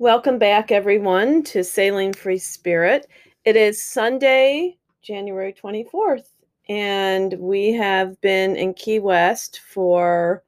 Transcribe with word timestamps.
Welcome 0.00 0.38
back, 0.40 0.72
everyone, 0.72 1.44
to 1.44 1.62
Sailing 1.62 2.12
Free 2.12 2.36
Spirit. 2.36 3.06
It 3.44 3.54
is 3.54 3.80
Sunday, 3.80 4.76
January 5.02 5.52
24th, 5.52 6.26
and 6.68 7.32
we 7.34 7.72
have 7.74 8.20
been 8.20 8.56
in 8.56 8.74
Key 8.74 8.98
West 8.98 9.60
for 9.60 10.42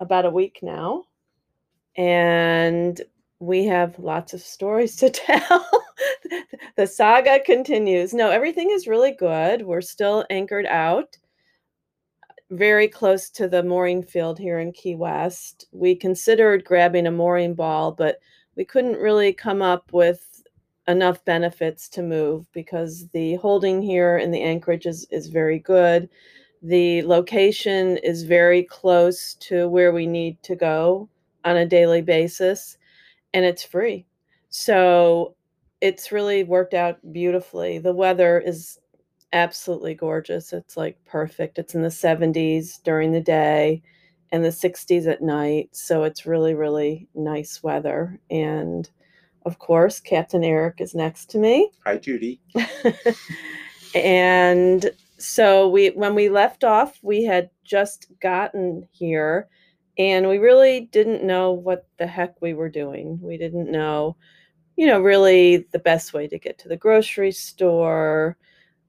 about 0.00 0.24
a 0.26 0.30
week 0.30 0.58
now. 0.62 1.04
And 1.96 3.00
we 3.38 3.64
have 3.66 4.00
lots 4.00 4.34
of 4.34 4.40
stories 4.40 4.96
to 4.96 5.10
tell. 5.10 5.64
the 6.76 6.88
saga 6.88 7.38
continues. 7.38 8.12
No, 8.12 8.30
everything 8.30 8.72
is 8.72 8.88
really 8.88 9.12
good. 9.12 9.62
We're 9.62 9.80
still 9.80 10.24
anchored 10.28 10.66
out 10.66 11.16
very 12.50 12.88
close 12.88 13.30
to 13.30 13.46
the 13.46 13.62
mooring 13.62 14.02
field 14.02 14.40
here 14.40 14.58
in 14.58 14.72
Key 14.72 14.96
West. 14.96 15.66
We 15.70 15.94
considered 15.94 16.64
grabbing 16.64 17.06
a 17.06 17.12
mooring 17.12 17.54
ball, 17.54 17.92
but 17.92 18.18
we 18.56 18.64
couldn't 18.64 18.98
really 18.98 19.32
come 19.32 19.62
up 19.62 19.92
with 19.92 20.42
enough 20.88 21.24
benefits 21.24 21.88
to 21.88 22.02
move 22.02 22.50
because 22.52 23.08
the 23.08 23.36
holding 23.36 23.80
here 23.80 24.18
in 24.18 24.30
the 24.30 24.42
anchorage 24.42 24.86
is, 24.86 25.06
is 25.10 25.28
very 25.28 25.58
good. 25.58 26.08
The 26.62 27.02
location 27.02 27.98
is 27.98 28.22
very 28.22 28.62
close 28.62 29.34
to 29.34 29.68
where 29.68 29.92
we 29.92 30.06
need 30.06 30.42
to 30.44 30.56
go 30.56 31.08
on 31.44 31.56
a 31.56 31.66
daily 31.66 32.02
basis, 32.02 32.78
and 33.34 33.44
it's 33.44 33.64
free. 33.64 34.06
So 34.48 35.34
it's 35.80 36.12
really 36.12 36.44
worked 36.44 36.74
out 36.74 36.98
beautifully. 37.12 37.78
The 37.78 37.94
weather 37.94 38.38
is 38.38 38.78
absolutely 39.32 39.94
gorgeous. 39.94 40.52
It's 40.52 40.76
like 40.76 41.02
perfect. 41.04 41.58
It's 41.58 41.74
in 41.74 41.82
the 41.82 41.88
70s 41.88 42.82
during 42.82 43.12
the 43.12 43.20
day 43.20 43.82
and 44.32 44.44
the 44.44 44.48
60s 44.48 45.06
at 45.06 45.22
night. 45.22 45.68
So 45.72 46.04
it's 46.04 46.26
really, 46.26 46.54
really 46.54 47.06
nice 47.14 47.62
weather. 47.62 48.18
And 48.30 48.88
of 49.44 49.58
course, 49.58 50.00
Captain 50.00 50.42
Eric 50.42 50.80
is 50.80 50.94
next 50.94 51.30
to 51.30 51.38
me. 51.38 51.70
Hi, 51.84 51.98
Judy. 51.98 52.40
and 53.94 54.90
so 55.18 55.68
we 55.68 55.88
when 55.90 56.14
we 56.14 56.30
left 56.30 56.64
off, 56.64 56.98
we 57.02 57.24
had 57.24 57.50
just 57.62 58.06
gotten 58.20 58.88
here 58.90 59.48
and 59.98 60.28
we 60.28 60.38
really 60.38 60.88
didn't 60.92 61.22
know 61.22 61.52
what 61.52 61.86
the 61.98 62.06
heck 62.06 62.40
we 62.40 62.54
were 62.54 62.70
doing. 62.70 63.18
We 63.20 63.36
didn't 63.36 63.70
know, 63.70 64.16
you 64.76 64.86
know, 64.86 65.00
really 65.00 65.66
the 65.72 65.78
best 65.78 66.14
way 66.14 66.26
to 66.28 66.38
get 66.38 66.58
to 66.60 66.68
the 66.68 66.76
grocery 66.76 67.32
store 67.32 68.38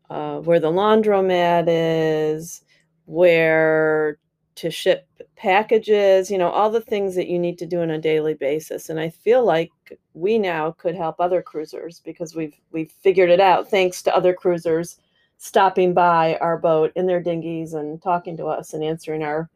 uh, 0.09 0.39
where 0.39 0.59
the 0.59 0.71
laundromat 0.71 1.65
is, 1.67 2.61
where 3.05 4.17
to 4.55 4.69
ship 4.69 5.07
packages, 5.35 6.29
you 6.29 6.37
know, 6.37 6.49
all 6.49 6.69
the 6.69 6.81
things 6.81 7.15
that 7.15 7.27
you 7.27 7.39
need 7.39 7.57
to 7.57 7.65
do 7.65 7.81
on 7.81 7.91
a 7.91 7.97
daily 7.97 8.33
basis. 8.33 8.89
And 8.89 8.99
I 8.99 9.09
feel 9.09 9.43
like 9.45 9.71
we 10.13 10.37
now 10.37 10.71
could 10.71 10.95
help 10.95 11.19
other 11.19 11.41
cruisers 11.41 11.99
because 11.99 12.35
we've 12.35 12.55
we've 12.71 12.91
figured 12.91 13.29
it 13.29 13.39
out 13.39 13.69
thanks 13.69 14.01
to 14.03 14.15
other 14.15 14.33
cruisers 14.33 14.97
stopping 15.37 15.93
by 15.93 16.37
our 16.37 16.57
boat 16.57 16.91
in 16.95 17.05
their 17.05 17.21
dinghies 17.21 17.73
and 17.73 18.01
talking 18.01 18.37
to 18.37 18.45
us 18.45 18.73
and 18.73 18.83
answering 18.83 19.23
our 19.23 19.49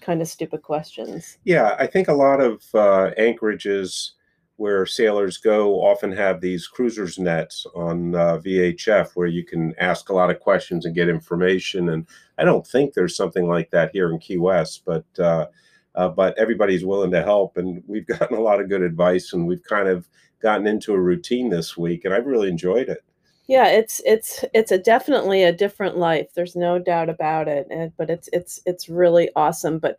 kind 0.00 0.20
of 0.20 0.28
stupid 0.28 0.62
questions. 0.62 1.38
Yeah, 1.44 1.76
I 1.78 1.86
think 1.86 2.08
a 2.08 2.12
lot 2.12 2.40
of 2.40 2.62
uh, 2.74 3.10
anchorages 3.16 4.14
where 4.58 4.84
sailors 4.84 5.38
go 5.38 5.76
often 5.80 6.10
have 6.10 6.40
these 6.40 6.66
cruisers 6.66 7.16
nets 7.16 7.64
on 7.76 8.14
uh, 8.14 8.38
VHF 8.38 9.12
where 9.14 9.28
you 9.28 9.44
can 9.44 9.72
ask 9.78 10.08
a 10.08 10.14
lot 10.14 10.30
of 10.30 10.40
questions 10.40 10.84
and 10.84 10.96
get 10.96 11.08
information. 11.08 11.88
And 11.88 12.06
I 12.38 12.44
don't 12.44 12.66
think 12.66 12.92
there's 12.92 13.16
something 13.16 13.46
like 13.46 13.70
that 13.70 13.92
here 13.92 14.10
in 14.10 14.18
Key 14.18 14.38
West, 14.38 14.82
but 14.84 15.06
uh, 15.18 15.46
uh, 15.94 16.08
but 16.08 16.36
everybody's 16.38 16.84
willing 16.84 17.12
to 17.12 17.22
help, 17.22 17.56
and 17.56 17.82
we've 17.86 18.06
gotten 18.18 18.36
a 18.36 18.40
lot 18.40 18.60
of 18.60 18.68
good 18.68 18.82
advice, 18.82 19.32
and 19.32 19.46
we've 19.46 19.62
kind 19.62 19.88
of 19.88 20.08
gotten 20.42 20.66
into 20.66 20.92
a 20.92 21.00
routine 21.00 21.50
this 21.50 21.76
week, 21.76 22.04
and 22.04 22.12
I've 22.12 22.26
really 22.26 22.48
enjoyed 22.48 22.88
it. 22.88 23.04
Yeah, 23.46 23.68
it's 23.68 24.02
it's 24.04 24.44
it's 24.52 24.72
a 24.72 24.78
definitely 24.78 25.42
a 25.42 25.52
different 25.52 25.96
life. 25.96 26.34
There's 26.34 26.54
no 26.54 26.78
doubt 26.78 27.08
about 27.08 27.48
it. 27.48 27.66
And, 27.70 27.92
but 27.96 28.10
it's 28.10 28.28
it's 28.32 28.60
it's 28.66 28.90
really 28.90 29.30
awesome. 29.36 29.78
But 29.78 29.98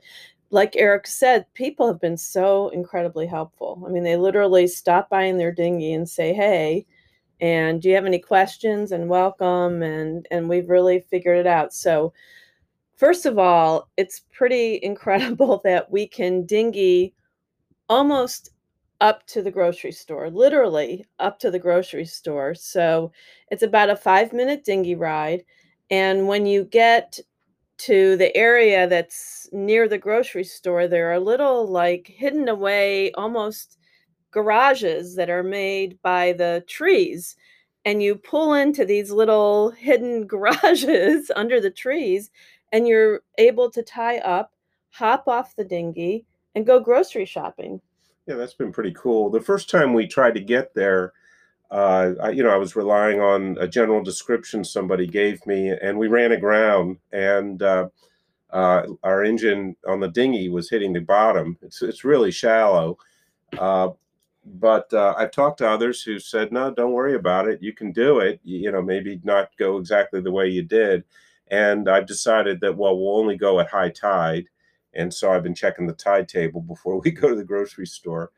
like 0.52 0.76
Eric 0.76 1.08
said, 1.08 1.46
people 1.54 1.88
have 1.88 2.02
been 2.02 2.18
so 2.18 2.70
incredibly 2.70 3.28
helpful. 3.28 3.84
I 3.86 3.90
mean, 3.92 4.04
they 4.04 4.18
literally 4.18 4.68
stop 4.68 5.10
by 5.10 5.24
in 5.24 5.38
their 5.38 5.52
dinghy 5.52 5.94
and 5.94 6.10
say, 6.10 6.34
"Hey, 6.34 6.86
and 7.42 7.82
do 7.82 7.90
you 7.90 7.96
have 7.96 8.06
any 8.06 8.20
questions?" 8.20 8.92
and 8.92 9.10
welcome, 9.10 9.84
and 9.84 10.28
and 10.32 10.50
we've 10.50 10.70
really 10.70 11.02
figured 11.02 11.38
it 11.40 11.48
out. 11.48 11.74
So, 11.74 12.14
first 12.98 13.26
of 13.26 13.40
all, 13.40 13.90
it's 13.98 14.22
pretty 14.34 14.80
incredible 14.84 15.62
that 15.66 15.92
we 15.92 16.08
can 16.08 16.46
dinghy 16.46 17.14
almost 17.90 18.52
up 19.02 19.26
to 19.28 19.42
the 19.42 19.52
grocery 19.52 19.92
store, 19.94 20.30
literally 20.30 21.06
up 21.20 21.40
to 21.40 21.52
the 21.52 21.60
grocery 21.60 22.06
store. 22.06 22.56
So, 22.56 23.12
it's 23.52 23.64
about 23.64 23.90
a 23.92 23.96
five 23.96 24.34
minute 24.34 24.64
dinghy 24.66 24.96
ride. 24.96 25.44
And 25.92 26.28
when 26.28 26.46
you 26.46 26.66
get 26.66 27.20
to 27.80 28.18
the 28.18 28.36
area 28.36 28.88
that's 28.88 29.50
near 29.52 29.88
the 29.88 29.98
grocery 29.98 30.44
store, 30.44 30.88
there 30.88 31.12
are 31.12 31.20
little 31.20 31.68
like 31.68 32.08
hidden 32.08 32.48
away 32.48 33.12
almost 33.14 33.78
garages 34.32 35.16
that 35.16 35.30
are 35.30 35.44
made 35.44 36.02
by 36.02 36.34
the 36.34 36.64
trees. 36.68 37.36
And 37.86 38.04
you 38.04 38.16
pull 38.16 38.54
into 38.54 38.86
these 38.86 39.12
little 39.12 39.72
hidden 39.72 40.28
garages 40.28 41.32
under 41.36 41.60
the 41.62 41.72
trees, 41.72 42.30
and 42.72 42.88
you're 42.88 43.22
able 43.38 43.72
to 43.72 43.82
tie 43.82 44.20
up, 44.20 44.54
hop 44.92 45.28
off 45.28 45.56
the 45.56 45.64
dinghy, 45.64 46.26
and 46.56 46.66
go 46.66 46.80
grocery 46.80 47.26
shopping. 47.26 47.82
Yeah, 48.28 48.36
that's 48.36 48.54
been 48.54 48.72
pretty 48.72 48.94
cool. 48.96 49.30
The 49.30 49.42
first 49.42 49.70
time 49.70 49.94
we 49.94 50.06
tried 50.06 50.36
to 50.36 50.42
get 50.42 50.76
there, 50.76 51.14
uh, 51.72 52.14
I, 52.22 52.30
you 52.32 52.44
know, 52.44 52.50
I 52.50 52.58
was 52.58 52.76
relying 52.76 53.22
on 53.22 53.58
a 53.60 53.68
general 53.68 54.04
description 54.04 54.64
somebody 54.64 55.06
gave 55.06 55.46
me, 55.46 55.70
and 55.70 55.98
we 55.98 56.08
ran 56.08 56.32
aground, 56.32 56.98
and 57.12 57.62
uh, 57.62 57.90
uh, 58.50 58.84
our 59.04 59.24
engine 59.24 59.76
on 59.88 60.00
the 60.00 60.08
dinghy 60.08 60.50
was 60.50 60.70
hitting 60.70 60.94
the 60.94 61.02
bottom. 61.02 61.58
It's 61.62 61.82
it's 61.84 62.04
really 62.04 62.32
shallow, 62.32 62.98
uh, 63.60 63.90
but 64.46 64.92
uh, 64.94 65.14
I've 65.16 65.32
talked 65.32 65.60
to 65.60 65.70
others 65.70 66.02
who 66.02 66.18
said, 66.18 66.52
"No, 66.52 66.74
don't 66.74 66.94
worry 66.94 67.14
about 67.16 67.48
it. 67.48 67.62
You 67.62 67.74
can 67.74 67.92
do 67.92 68.20
it. 68.20 68.40
You, 68.44 68.60
you 68.60 68.72
know, 68.72 68.82
maybe 68.82 69.22
not 69.24 69.56
go 69.58 69.78
exactly 69.78 70.22
the 70.22 70.32
way 70.32 70.48
you 70.48 70.64
did." 70.64 71.04
And 71.52 71.88
I've 71.88 72.08
decided 72.08 72.62
that 72.62 72.78
well, 72.78 72.98
we'll 72.98 73.18
only 73.18 73.38
go 73.38 73.60
at 73.60 73.70
high 73.70 73.90
tide, 73.90 74.46
and 74.96 75.14
so 75.14 75.32
I've 75.32 75.44
been 75.44 75.56
checking 75.56 75.86
the 75.86 75.94
tide 75.94 76.28
table 76.28 76.62
before 76.62 77.00
we 77.04 77.12
go 77.12 77.30
to 77.30 77.36
the 77.36 77.44
grocery 77.44 77.86
store, 77.86 78.32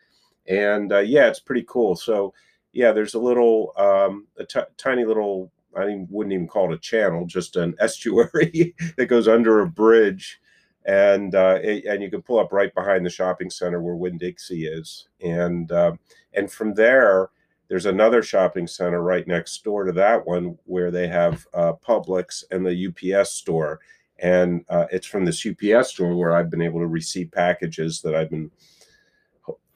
and 0.48 0.92
uh, 0.92 1.00
yeah, 1.00 1.28
it's 1.28 1.40
pretty 1.40 1.64
cool. 1.66 1.96
So 1.96 2.34
yeah, 2.74 2.92
there's 2.92 3.14
a 3.14 3.20
little, 3.20 3.74
um, 3.78 4.28
a 4.38 4.46
t- 4.46 4.60
tiny 4.78 5.06
little, 5.06 5.52
I 5.76 6.06
wouldn't 6.10 6.34
even 6.34 6.48
call 6.48 6.72
it 6.72 6.76
a 6.76 6.80
channel, 6.80 7.26
just 7.26 7.56
an 7.56 7.76
estuary 7.80 8.76
that 8.98 9.08
goes 9.08 9.28
under 9.28 9.62
a 9.62 9.68
bridge. 9.68 10.40
And 10.86 11.36
uh, 11.36 11.60
it, 11.62 11.86
and 11.86 12.02
you 12.02 12.10
can 12.10 12.24
pull 12.24 12.40
up 12.40 12.52
right 12.52 12.74
behind 12.74 13.06
the 13.06 13.10
shopping 13.10 13.50
center 13.50 13.82
where 13.82 13.96
Winn 13.96 14.18
Dixie 14.18 14.66
is, 14.66 15.10
and 15.24 15.72
uh, 15.72 15.92
and 16.34 16.52
from 16.52 16.74
there 16.74 17.30
there's 17.68 17.86
another 17.86 18.24
shopping 18.24 18.66
center 18.68 19.02
right 19.02 19.26
next 19.28 19.64
door 19.64 19.86
to 19.86 19.92
that 19.94 20.26
one 20.26 20.58
where 20.66 20.90
they 20.92 21.08
have 21.08 21.46
uh, 21.54 21.72
Publix 21.74 22.44
and 22.50 22.66
the 22.66 23.16
UPS 23.16 23.32
store, 23.32 23.80
and 24.18 24.66
uh, 24.70 24.88
it's 24.92 25.08
from 25.08 25.24
this 25.24 25.46
UPS 25.46 25.92
store 25.92 26.16
where 26.16 26.36
I've 26.36 26.50
been 26.50 26.64
able 26.64 26.80
to 26.80 26.88
receive 26.88 27.32
packages 27.32 28.02
that 28.02 28.16
I've 28.16 28.32
been, 28.32 28.52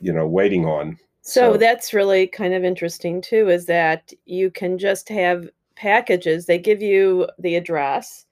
you 0.02 0.12
know, 0.12 0.28
waiting 0.28 0.66
on 0.66 0.98
so, 1.26 1.54
so 1.54 1.58
that's 1.58 1.92
really 1.92 2.28
kind 2.28 2.54
of 2.54 2.64
interesting 2.64 3.20
too, 3.20 3.50
is 3.50 3.66
that 3.66 4.14
you 4.26 4.52
can 4.52 4.78
just 4.78 5.10
have 5.10 5.50
packages. 5.76 6.46
They 6.46 6.60
give 6.60 6.84
you 6.84 7.28
the 7.40 7.56
address 7.56 8.26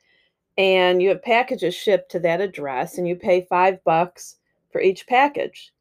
and 0.59 1.01
you 1.01 1.09
have 1.09 1.23
packages 1.23 1.73
shipped 1.73 2.11
to 2.11 2.19
that 2.19 2.39
address 2.39 2.99
and 2.99 3.07
you 3.07 3.15
pay 3.15 3.47
five 3.49 3.83
bucks 3.83 4.35
for 4.71 4.79
each 4.79 5.07
package. 5.07 5.73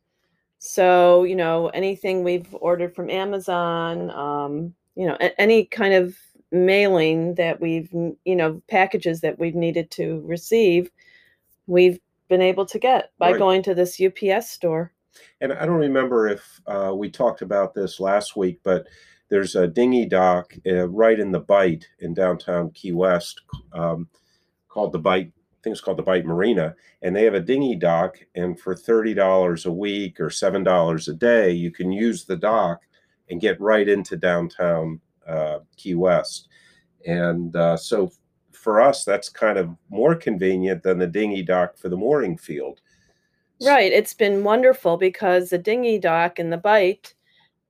So, 0.59 1.25
you 1.25 1.37
know, 1.37 1.69
anything 1.69 2.25
we've 2.25 2.55
ordered 2.55 2.95
from 2.95 3.11
Amazon, 3.11 4.11
um, 4.11 4.75
you 4.95 5.07
know, 5.07 5.19
any 5.37 5.67
kind 5.67 5.93
of 5.93 6.17
mailing 6.51 7.35
that 7.35 7.61
we've, 7.61 7.93
you 7.93 8.37
know, 8.37 8.63
packages 8.71 9.21
that 9.21 9.39
we've 9.39 9.55
needed 9.55 9.91
to 9.91 10.23
receive, 10.25 10.91
we've 11.67 12.01
been 12.29 12.41
able 12.41 12.65
to 12.65 12.79
get 12.79 13.11
by 13.19 13.33
right. 13.33 13.39
going 13.39 13.63
to 13.65 13.75
this 13.75 14.01
UPS 14.01 14.49
store. 14.49 14.93
And 15.41 15.53
I 15.53 15.67
don't 15.67 15.77
remember 15.77 16.29
if 16.29 16.61
uh, 16.67 16.93
we 16.95 17.11
talked 17.11 17.43
about 17.43 17.75
this 17.75 18.01
last 18.01 18.37
week, 18.37 18.61
but 18.63 18.87
there's 19.29 19.57
a 19.57 19.67
dinghy 19.67 20.07
dock 20.07 20.53
uh, 20.67 20.89
right 20.89 21.19
in 21.19 21.33
the 21.33 21.41
Bight 21.41 21.87
in 22.01 22.15
downtown 22.15 22.71
Key 22.71 22.93
West 22.93 23.41
um, 23.73 24.09
called 24.69 24.93
the 24.93 24.99
Bight. 24.99 25.27
I 25.29 25.59
think 25.63 25.75
it's 25.75 25.81
called 25.81 25.99
the 25.99 26.03
Bight 26.03 26.27
Marina, 26.27 26.75
and 27.03 27.15
they 27.15 27.25
have 27.25 27.35
a 27.35 27.41
dinghy 27.41 27.77
dock. 27.77 28.19
And 28.35 28.59
for 28.59 28.75
thirty 28.75 29.15
dollars 29.15 29.65
a 29.65 29.73
week 29.73 30.21
or 30.21 30.29
seven 30.29 30.65
dollars 30.65 31.09
a 31.09 31.15
day, 31.15 31.53
you 31.53 31.71
can 31.71 31.93
use 31.93 32.25
the 32.25 32.37
dock 32.37 32.81
and 33.31 33.41
get 33.41 33.61
right 33.61 33.89
into 33.89 34.17
downtown 34.17 35.01
uh, 35.27 35.61
Key 35.77 35.95
West. 35.95 36.49
And 37.07 37.55
uh, 37.57 37.77
so 37.77 38.11
for 38.53 38.81
us, 38.81 39.05
that's 39.05 39.29
kind 39.29 39.57
of 39.57 39.71
more 39.89 40.15
convenient 40.15 40.83
than 40.83 40.99
the 40.99 41.07
dinghy 41.07 41.43
dock 41.43 41.77
for 41.77 41.89
the 41.89 41.97
mooring 41.97 42.37
field 42.37 42.81
Right. 43.63 43.93
It's 43.93 44.15
been 44.15 44.45
wonderful 44.45 44.97
because 44.97 45.51
the 45.51 45.59
dinghy 45.59 45.99
dock 45.99 46.39
and 46.39 46.53
the 46.53 46.57
Bight 46.57 47.15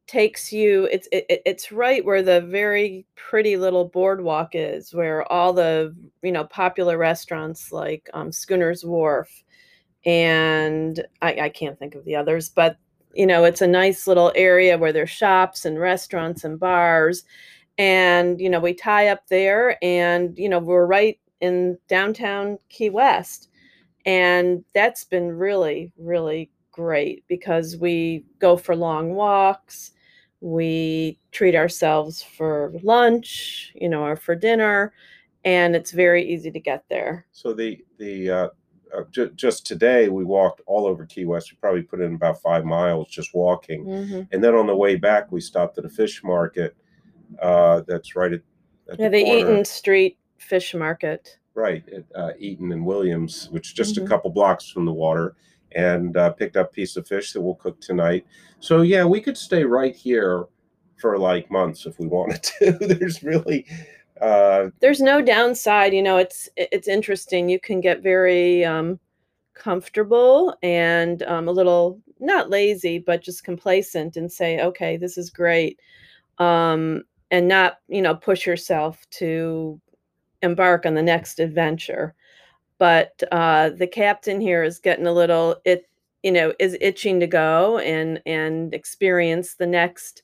takes 0.09 0.53
you 0.53 0.85
it's 0.93 1.09
it, 1.13 1.27
it's 1.47 1.73
right 1.73 2.05
where 2.05 2.23
the 2.23 2.41
very 2.43 3.07
pretty 3.17 3.57
little 3.57 3.87
boardwalk 3.87 4.51
is 4.55 4.95
where 4.95 5.31
all 5.33 5.53
the 5.53 5.97
you 6.23 6.33
know 6.33 6.45
popular 6.45 6.99
restaurants 6.99 7.73
like 7.73 8.11
um, 8.15 8.33
schooner's 8.33 8.85
wharf 8.85 9.45
and 10.07 11.05
I, 11.23 11.43
I 11.43 11.49
can't 11.51 11.79
think 11.79 11.95
of 11.95 12.05
the 12.05 12.17
others 12.17 12.51
but 12.51 12.79
you 13.15 13.27
know 13.27 13.45
it's 13.45 13.63
a 13.63 13.69
nice 13.69 14.07
little 14.07 14.33
area 14.37 14.79
where 14.79 14.93
there's 14.93 15.11
shops 15.11 15.65
and 15.65 15.81
restaurants 15.81 16.45
and 16.45 16.61
bars 16.61 17.25
and 17.79 18.41
you 18.41 18.51
know 18.51 18.61
we 18.61 18.75
tie 18.75 19.09
up 19.09 19.27
there 19.29 19.79
and 19.85 20.39
you 20.39 20.49
know 20.49 20.61
we're 20.61 20.87
right 20.87 21.19
in 21.41 21.79
downtown 21.89 22.59
key 22.71 22.91
west 22.91 23.49
and 24.05 24.65
that's 24.75 25.05
been 25.05 25.31
really 25.31 25.93
really 25.99 26.51
great 26.71 27.25
because 27.29 27.77
we 27.77 28.25
go 28.39 28.57
for 28.57 28.75
long 28.75 29.15
walks 29.15 29.93
we 30.43 31.21
treat 31.31 31.55
ourselves 31.55 32.21
for 32.21 32.75
lunch, 32.83 33.73
you 33.77 33.89
know, 33.89 34.05
or 34.05 34.17
for 34.17 34.35
dinner, 34.35 34.93
and 35.45 35.77
it's 35.77 35.93
very 35.93 36.29
easy 36.29 36.51
to 36.51 36.61
get 36.61 36.85
there. 36.91 37.27
So 37.31 37.55
the 37.55 37.79
the 37.99 38.29
uh, 38.31 38.49
uh, 38.95 39.03
j- 39.13 39.31
just 39.37 39.65
today 39.65 40.09
we 40.09 40.25
walked 40.25 40.61
all 40.67 40.85
over 40.85 41.07
Key 41.07 41.27
West. 41.27 41.53
We 41.53 41.59
probably 41.59 41.83
put 41.83 42.01
in 42.01 42.17
about 42.17 42.43
five 42.43 42.65
miles 42.65 43.09
just 43.09 43.33
walking, 43.35 43.85
mm-hmm. 43.85 44.23
and 44.33 44.43
then 44.43 44.55
on 44.55 44.67
the 44.67 44.77
way 44.77 44.97
back 44.97 45.31
we 45.31 45.41
stopped 45.41 45.79
at 45.79 45.85
a 45.85 45.89
fish 45.89 46.23
market. 46.25 46.77
Uh, 47.41 47.83
that's 47.87 48.17
right 48.17 48.33
at, 48.33 48.43
at 48.91 48.99
yeah, 48.99 49.09
the, 49.09 49.25
the 49.25 49.31
Eaton 49.31 49.65
Street 49.65 50.19
Fish 50.39 50.75
Market. 50.75 51.39
Right 51.55 51.85
at 51.89 52.05
uh, 52.15 52.33
Eaton 52.39 52.73
and 52.73 52.85
Williams, 52.85 53.49
which 53.51 53.69
is 53.69 53.73
just 53.75 53.97
mm-hmm. 53.97 54.07
a 54.07 54.09
couple 54.09 54.31
blocks 54.31 54.69
from 54.69 54.85
the 54.87 54.93
water 54.93 55.37
and 55.75 56.17
uh, 56.17 56.31
picked 56.31 56.57
up 56.57 56.71
a 56.71 56.73
piece 56.73 56.97
of 56.97 57.07
fish 57.07 57.33
that 57.33 57.41
we'll 57.41 57.55
cook 57.55 57.81
tonight. 57.81 58.27
So 58.61 58.83
yeah, 58.83 59.05
we 59.05 59.21
could 59.21 59.37
stay 59.37 59.65
right 59.65 59.95
here 59.95 60.47
for 60.97 61.19
like 61.19 61.51
months 61.51 61.87
if 61.87 61.99
we 61.99 62.07
wanted 62.07 62.43
to. 62.59 62.73
There's 62.73 63.23
really 63.23 63.67
uh, 64.21 64.71
there's 64.81 65.01
no 65.01 65.21
downside. 65.21 65.93
You 65.93 66.03
know, 66.03 66.17
it's 66.17 66.49
it's 66.57 66.89
interesting. 66.89 67.49
You 67.49 67.61
can 67.61 67.81
get 67.81 68.03
very 68.03 68.65
um, 68.65 69.01
comfortable 69.55 70.57
and 70.63 71.23
um, 71.25 71.49
a 71.49 71.53
little 71.53 72.01
not 72.21 72.51
lazy, 72.51 72.99
but 72.99 73.23
just 73.23 73.45
complacent 73.45 74.17
and 74.17 74.31
say, 74.31 74.61
okay, 74.61 74.97
this 74.97 75.19
is 75.19 75.29
great, 75.29 75.81
um, 76.39 77.03
and 77.31 77.49
not 77.49 77.79
you 77.89 78.01
know 78.01 78.15
push 78.15 78.47
yourself 78.47 79.05
to 79.11 79.81
embark 80.43 80.87
on 80.87 80.95
the 80.95 81.03
next 81.03 81.39
adventure. 81.39 82.15
But 82.79 83.23
uh, 83.31 83.71
the 83.71 83.87
captain 83.87 84.41
here 84.41 84.65
is 84.65 84.79
getting 84.79 85.07
a 85.07 85.13
little 85.13 85.57
it 85.65 85.89
you 86.23 86.33
know 86.33 86.53
is 86.59 86.77
itching 86.81 87.21
to 87.21 87.27
go 87.27 87.79
and 87.79 88.21
and 88.27 88.75
experience 88.75 89.55
the 89.55 89.67
next 89.67 90.23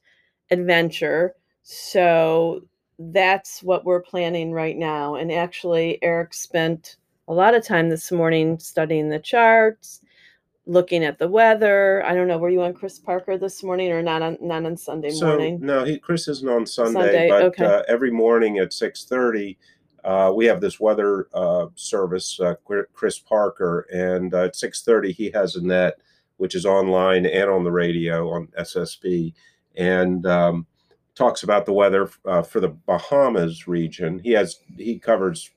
adventure. 0.50 1.34
So 1.62 2.62
that's 2.98 3.62
what 3.62 3.84
we're 3.84 4.02
planning 4.02 4.52
right 4.52 4.76
now. 4.76 5.14
And 5.14 5.30
actually 5.30 6.02
eric 6.02 6.34
spent 6.34 6.96
a 7.28 7.32
lot 7.32 7.54
of 7.54 7.64
time 7.64 7.90
this 7.90 8.10
morning 8.10 8.58
studying 8.58 9.08
the 9.08 9.18
charts 9.18 10.00
looking 10.66 11.02
at 11.02 11.18
the 11.18 11.28
weather. 11.28 12.04
I 12.04 12.14
don't 12.14 12.28
know 12.28 12.38
were 12.38 12.50
you 12.50 12.62
on 12.62 12.74
chris 12.74 12.98
parker 12.98 13.38
this 13.38 13.62
morning 13.62 13.90
or 13.92 14.02
not 14.02 14.22
on 14.22 14.36
not 14.40 14.64
on 14.64 14.76
sunday 14.76 15.10
so, 15.10 15.26
morning? 15.26 15.58
no 15.60 15.84
he 15.84 15.98
chris 15.98 16.28
isn't 16.28 16.48
on 16.48 16.66
sunday, 16.66 17.00
sunday 17.00 17.28
but 17.28 17.42
okay. 17.42 17.64
uh, 17.64 17.82
every 17.88 18.10
morning 18.10 18.58
at 18.58 18.72
6 18.72 19.04
30 19.04 19.58
uh, 20.04 20.32
we 20.34 20.46
have 20.46 20.60
this 20.60 20.78
weather 20.78 21.28
uh, 21.34 21.66
service, 21.74 22.38
uh, 22.40 22.54
Chris 22.92 23.18
Parker, 23.18 23.86
and 23.92 24.34
uh, 24.34 24.44
at 24.44 24.54
6:30 24.54 25.12
he 25.12 25.30
has 25.30 25.56
a 25.56 25.64
net, 25.64 26.00
which 26.36 26.54
is 26.54 26.66
online 26.66 27.26
and 27.26 27.50
on 27.50 27.64
the 27.64 27.72
radio 27.72 28.30
on 28.30 28.48
SSB, 28.58 29.32
and 29.76 30.26
um, 30.26 30.66
talks 31.14 31.42
about 31.42 31.66
the 31.66 31.72
weather 31.72 32.10
uh, 32.24 32.42
for 32.42 32.60
the 32.60 32.68
Bahamas 32.68 33.66
region. 33.66 34.20
He 34.20 34.30
has 34.32 34.60
he 34.76 34.98
covers 34.98 35.50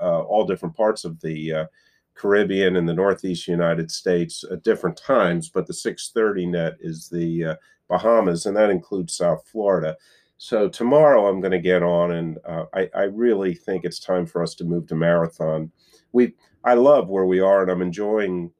uh, 0.00 0.20
all 0.22 0.46
different 0.46 0.76
parts 0.76 1.04
of 1.04 1.20
the 1.20 1.66
Caribbean 2.14 2.76
and 2.76 2.88
the 2.88 2.94
Northeast 2.94 3.48
United 3.48 3.90
States 3.90 4.44
at 4.50 4.62
different 4.62 4.96
times, 4.96 5.48
but 5.48 5.66
the 5.66 5.72
6:30 5.72 6.50
net 6.50 6.74
is 6.80 7.08
the 7.08 7.56
Bahamas, 7.88 8.46
and 8.46 8.56
that 8.56 8.70
includes 8.70 9.16
South 9.16 9.46
Florida. 9.46 9.96
So 10.38 10.68
tomorrow 10.68 11.26
I'm 11.26 11.40
going 11.40 11.52
to 11.52 11.58
get 11.58 11.82
on, 11.82 12.12
and 12.12 12.38
uh, 12.46 12.64
I, 12.74 12.90
I 12.94 13.02
really 13.04 13.54
think 13.54 13.84
it's 13.84 13.98
time 13.98 14.26
for 14.26 14.42
us 14.42 14.54
to 14.56 14.64
move 14.64 14.86
to 14.88 14.94
marathon. 14.94 15.72
We 16.12 16.34
I 16.64 16.74
love 16.74 17.08
where 17.08 17.24
we 17.24 17.40
are, 17.40 17.62
and 17.62 17.70
I'm 17.70 17.82
enjoying 17.82 18.52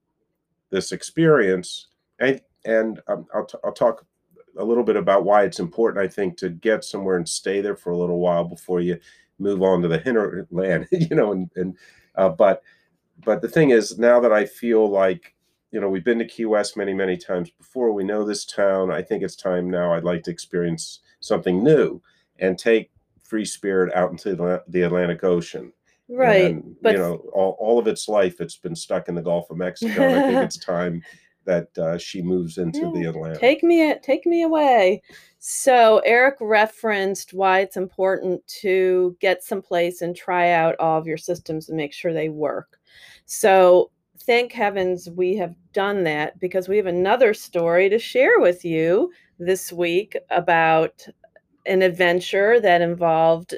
this 0.70 0.93
experience. 0.93 1.88
And 2.19 2.40
and 2.64 3.00
um, 3.08 3.26
I'll 3.34 3.46
t- 3.46 3.58
I'll 3.62 3.73
talk 3.73 4.06
a 4.58 4.64
little 4.64 4.84
bit 4.84 4.96
about 4.96 5.25
why 5.25 5.44
it's 5.44 5.61
important. 5.61 6.05
I 6.05 6.08
think 6.08 6.38
to 6.38 6.49
get 6.49 6.82
somewhere 6.82 7.17
and 7.17 7.28
stay 7.28 7.61
there 7.61 7.76
for 7.76 7.90
a 7.90 7.96
little 7.99 8.20
while 8.20 8.44
before 8.44 8.81
you 8.81 8.99
move 9.38 9.62
on 9.62 9.82
to 9.82 9.88
the 9.88 9.99
hinterland, 9.99 10.88
you 10.93 11.14
know. 11.14 11.32
And 11.32 11.50
and 11.56 11.76
uh, 12.14 12.31
but 12.31 12.62
but 13.25 13.43
the 13.43 13.49
thing 13.49 13.70
is, 13.70 13.99
now 13.99 14.19
that 14.20 14.32
I 14.32 14.46
feel 14.46 14.88
like 14.88 15.36
you 15.71 15.81
know 15.81 15.89
we've 15.89 16.05
been 16.05 16.19
to 16.19 16.25
Key 16.25 16.47
West 16.47 16.77
many 16.77 16.95
many 16.95 17.17
times 17.17 17.51
before, 17.51 17.93
we 17.93 18.05
know 18.05 18.25
this 18.25 18.45
town. 18.45 18.91
I 18.91 19.03
think 19.03 19.23
it's 19.23 19.37
time 19.37 19.71
now. 19.71 19.93
I'd 19.93 20.05
like 20.05 20.23
to 20.25 20.31
experience 20.31 21.01
something 21.21 21.63
new 21.63 22.01
and 22.39 22.59
take 22.59 22.91
free 23.27 23.45
spirit 23.45 23.93
out 23.95 24.11
into 24.11 24.63
the, 24.69 24.83
Atlantic 24.83 25.25
Ocean. 25.25 25.73
Right. 26.09 26.45
And, 26.45 26.77
but 26.81 26.93
you 26.93 26.99
know, 26.99 27.17
all, 27.33 27.57
all 27.59 27.79
of 27.79 27.89
its 27.89 28.09
life, 28.09 28.41
it's 28.41 28.57
been 28.57 28.77
stuck 28.77 29.09
in 29.09 29.15
the 29.15 29.23
Gulf 29.23 29.51
of 29.51 29.57
Mexico. 29.57 30.03
and 30.03 30.21
I 30.21 30.23
think 30.29 30.45
it's 30.45 30.59
time 30.65 31.03
that 31.45 31.77
uh, 31.79 31.99
she 31.99 32.23
moves 32.23 32.59
into 32.59 32.81
yeah. 32.81 32.91
the 32.95 33.09
Atlantic. 33.09 33.41
Take 33.41 33.62
me, 33.62 33.95
take 34.03 34.27
me 34.27 34.43
away. 34.43 35.03
So 35.39 36.01
Eric 36.05 36.37
referenced 36.41 37.33
why 37.33 37.61
it's 37.61 37.77
important 37.77 38.45
to 38.61 39.17
get 39.21 39.45
someplace 39.45 40.03
and 40.03 40.15
try 40.15 40.51
out 40.51 40.77
all 40.79 40.99
of 40.99 41.07
your 41.07 41.17
systems 41.17 41.69
and 41.69 41.77
make 41.77 41.93
sure 41.93 42.12
they 42.12 42.29
work. 42.29 42.79
So 43.27 43.91
thank 44.23 44.53
heavens 44.53 45.09
we 45.11 45.37
have 45.37 45.55
done 45.73 46.05
that 46.05 46.39
because 46.41 46.69
we 46.69 46.77
have 46.77 46.87
another 46.87 47.35
story 47.35 47.89
to 47.89 47.99
share 47.99 48.41
with 48.41 48.65
you 48.65 49.11
this 49.39 49.73
week 49.73 50.17
about 50.31 51.07
an 51.67 51.83
adventure 51.83 52.61
that 52.61 52.81
involved 52.81 53.55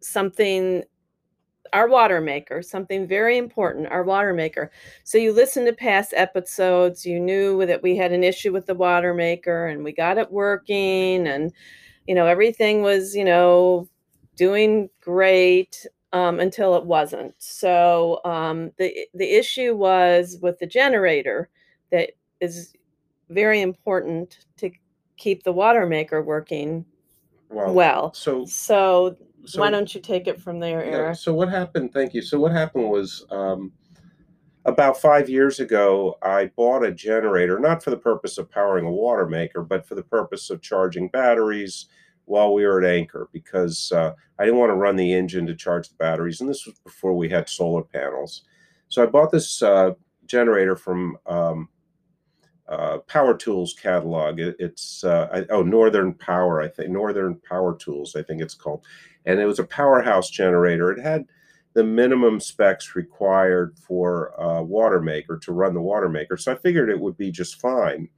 something 0.00 0.82
our 1.72 1.88
water 1.88 2.20
maker 2.20 2.62
something 2.62 3.06
very 3.06 3.36
important 3.36 3.88
our 3.88 4.04
water 4.04 4.32
maker. 4.32 4.70
So 5.02 5.18
you 5.18 5.32
listened 5.32 5.66
to 5.66 5.72
past 5.72 6.12
episodes 6.16 7.04
you 7.04 7.18
knew 7.18 7.66
that 7.66 7.82
we 7.82 7.96
had 7.96 8.12
an 8.12 8.22
issue 8.22 8.52
with 8.52 8.66
the 8.66 8.74
water 8.74 9.12
maker 9.12 9.66
and 9.66 9.82
we 9.82 9.92
got 9.92 10.18
it 10.18 10.30
working 10.30 11.26
and 11.26 11.52
you 12.06 12.14
know 12.14 12.26
everything 12.26 12.82
was 12.82 13.16
you 13.16 13.24
know 13.24 13.88
doing 14.36 14.88
great 15.00 15.86
um, 16.14 16.38
until 16.38 16.76
it 16.76 16.84
wasn't 16.86 17.34
so 17.38 18.20
um, 18.24 18.70
the 18.78 19.06
the 19.14 19.30
issue 19.30 19.74
was 19.74 20.38
with 20.40 20.58
the 20.60 20.66
generator 20.66 21.50
that 21.90 22.12
is 22.40 22.72
very 23.28 23.60
important 23.60 24.46
to 24.56 24.70
keep 25.16 25.42
the 25.42 25.52
water 25.52 25.86
maker 25.86 26.22
working 26.22 26.84
well. 27.50 27.74
well. 27.74 28.14
So, 28.14 28.44
so, 28.46 29.16
so 29.44 29.60
why 29.60 29.70
don't 29.70 29.92
you 29.94 30.00
take 30.00 30.28
it 30.28 30.40
from 30.40 30.60
there, 30.60 30.84
Eric? 30.84 30.94
Yeah, 30.94 31.12
so 31.12 31.34
what 31.34 31.48
happened? 31.48 31.92
Thank 31.92 32.14
you. 32.14 32.22
So 32.22 32.38
what 32.38 32.52
happened 32.52 32.88
was 32.88 33.26
um, 33.30 33.72
about 34.64 35.00
five 35.00 35.28
years 35.28 35.58
ago, 35.58 36.16
I 36.22 36.46
bought 36.56 36.84
a 36.84 36.92
generator 36.92 37.58
not 37.58 37.82
for 37.82 37.90
the 37.90 37.96
purpose 37.96 38.38
of 38.38 38.50
powering 38.50 38.86
a 38.86 38.92
water 38.92 39.26
maker, 39.26 39.62
but 39.62 39.86
for 39.86 39.94
the 39.94 40.02
purpose 40.02 40.50
of 40.50 40.62
charging 40.62 41.08
batteries 41.08 41.86
while 42.26 42.54
we 42.54 42.64
were 42.64 42.82
at 42.82 42.90
anchor 42.90 43.28
because 43.32 43.92
uh, 43.92 44.12
I 44.38 44.44
didn't 44.44 44.58
want 44.58 44.70
to 44.70 44.76
run 44.76 44.96
the 44.96 45.12
engine 45.12 45.46
to 45.46 45.54
charge 45.54 45.88
the 45.88 45.96
batteries, 45.96 46.40
and 46.40 46.48
this 46.48 46.66
was 46.66 46.78
before 46.80 47.14
we 47.14 47.28
had 47.28 47.48
solar 47.48 47.82
panels. 47.82 48.44
So 48.88 49.02
I 49.02 49.06
bought 49.06 49.30
this 49.30 49.62
uh, 49.62 49.92
generator 50.26 50.76
from 50.76 51.16
um, 51.26 51.68
uh, 52.68 52.98
Power 53.06 53.36
Tools 53.36 53.74
catalog. 53.74 54.40
It, 54.40 54.56
it's 54.58 55.04
uh, 55.04 55.28
I, 55.32 55.52
oh 55.52 55.62
Northern 55.62 56.14
Power, 56.14 56.62
I 56.62 56.68
think 56.68 56.90
Northern 56.90 57.36
Power 57.48 57.76
Tools, 57.76 58.16
I 58.16 58.22
think 58.22 58.40
it's 58.40 58.54
called, 58.54 58.84
and 59.26 59.38
it 59.38 59.46
was 59.46 59.58
a 59.58 59.64
Powerhorse 59.64 60.30
generator. 60.30 60.90
It 60.90 61.02
had 61.02 61.26
the 61.74 61.84
minimum 61.84 62.40
specs 62.40 62.94
required 62.94 63.76
for 63.78 64.28
a 64.38 64.62
water 64.62 65.00
maker 65.00 65.38
to 65.38 65.52
run 65.52 65.74
the 65.74 65.80
water 65.80 66.08
maker, 66.08 66.36
so 66.36 66.52
I 66.52 66.56
figured 66.56 66.88
it 66.88 67.00
would 67.00 67.16
be 67.16 67.30
just 67.30 67.60
fine. 67.60 68.08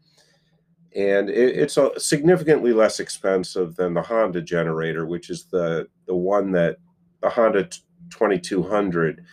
And 0.94 1.28
it, 1.28 1.56
it's 1.56 1.76
a 1.76 1.98
significantly 1.98 2.72
less 2.72 3.00
expensive 3.00 3.76
than 3.76 3.94
the 3.94 4.02
Honda 4.02 4.42
generator, 4.42 5.06
which 5.06 5.30
is 5.30 5.44
the 5.44 5.88
the 6.06 6.14
one 6.14 6.52
that 6.52 6.76
the 7.20 7.30
Honda 7.30 7.68
2200 8.10 9.24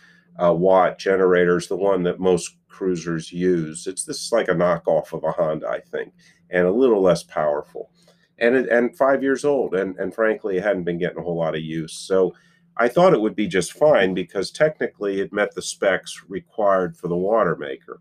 uh, 0.42 0.52
watt 0.52 0.98
generator 0.98 1.56
is 1.56 1.68
the 1.68 1.76
one 1.76 2.02
that 2.02 2.18
most 2.18 2.56
cruisers 2.68 3.32
use. 3.32 3.86
It's 3.86 4.04
this 4.04 4.32
like 4.32 4.48
a 4.48 4.54
knockoff 4.54 5.12
of 5.12 5.24
a 5.24 5.30
Honda, 5.30 5.68
I 5.68 5.80
think, 5.80 6.12
and 6.50 6.66
a 6.66 6.72
little 6.72 7.00
less 7.00 7.22
powerful, 7.22 7.90
and 8.38 8.56
it, 8.56 8.68
and 8.68 8.96
five 8.96 9.22
years 9.22 9.44
old, 9.44 9.74
and 9.74 9.96
and 9.98 10.14
frankly, 10.14 10.56
it 10.56 10.64
hadn't 10.64 10.84
been 10.84 10.98
getting 10.98 11.18
a 11.18 11.22
whole 11.22 11.38
lot 11.38 11.54
of 11.54 11.62
use. 11.62 11.94
So 11.94 12.34
I 12.76 12.88
thought 12.88 13.14
it 13.14 13.20
would 13.20 13.36
be 13.36 13.46
just 13.46 13.72
fine 13.72 14.14
because 14.14 14.50
technically 14.50 15.20
it 15.20 15.32
met 15.32 15.54
the 15.54 15.62
specs 15.62 16.24
required 16.28 16.96
for 16.96 17.08
the 17.08 17.16
water 17.16 17.56
maker. 17.56 18.00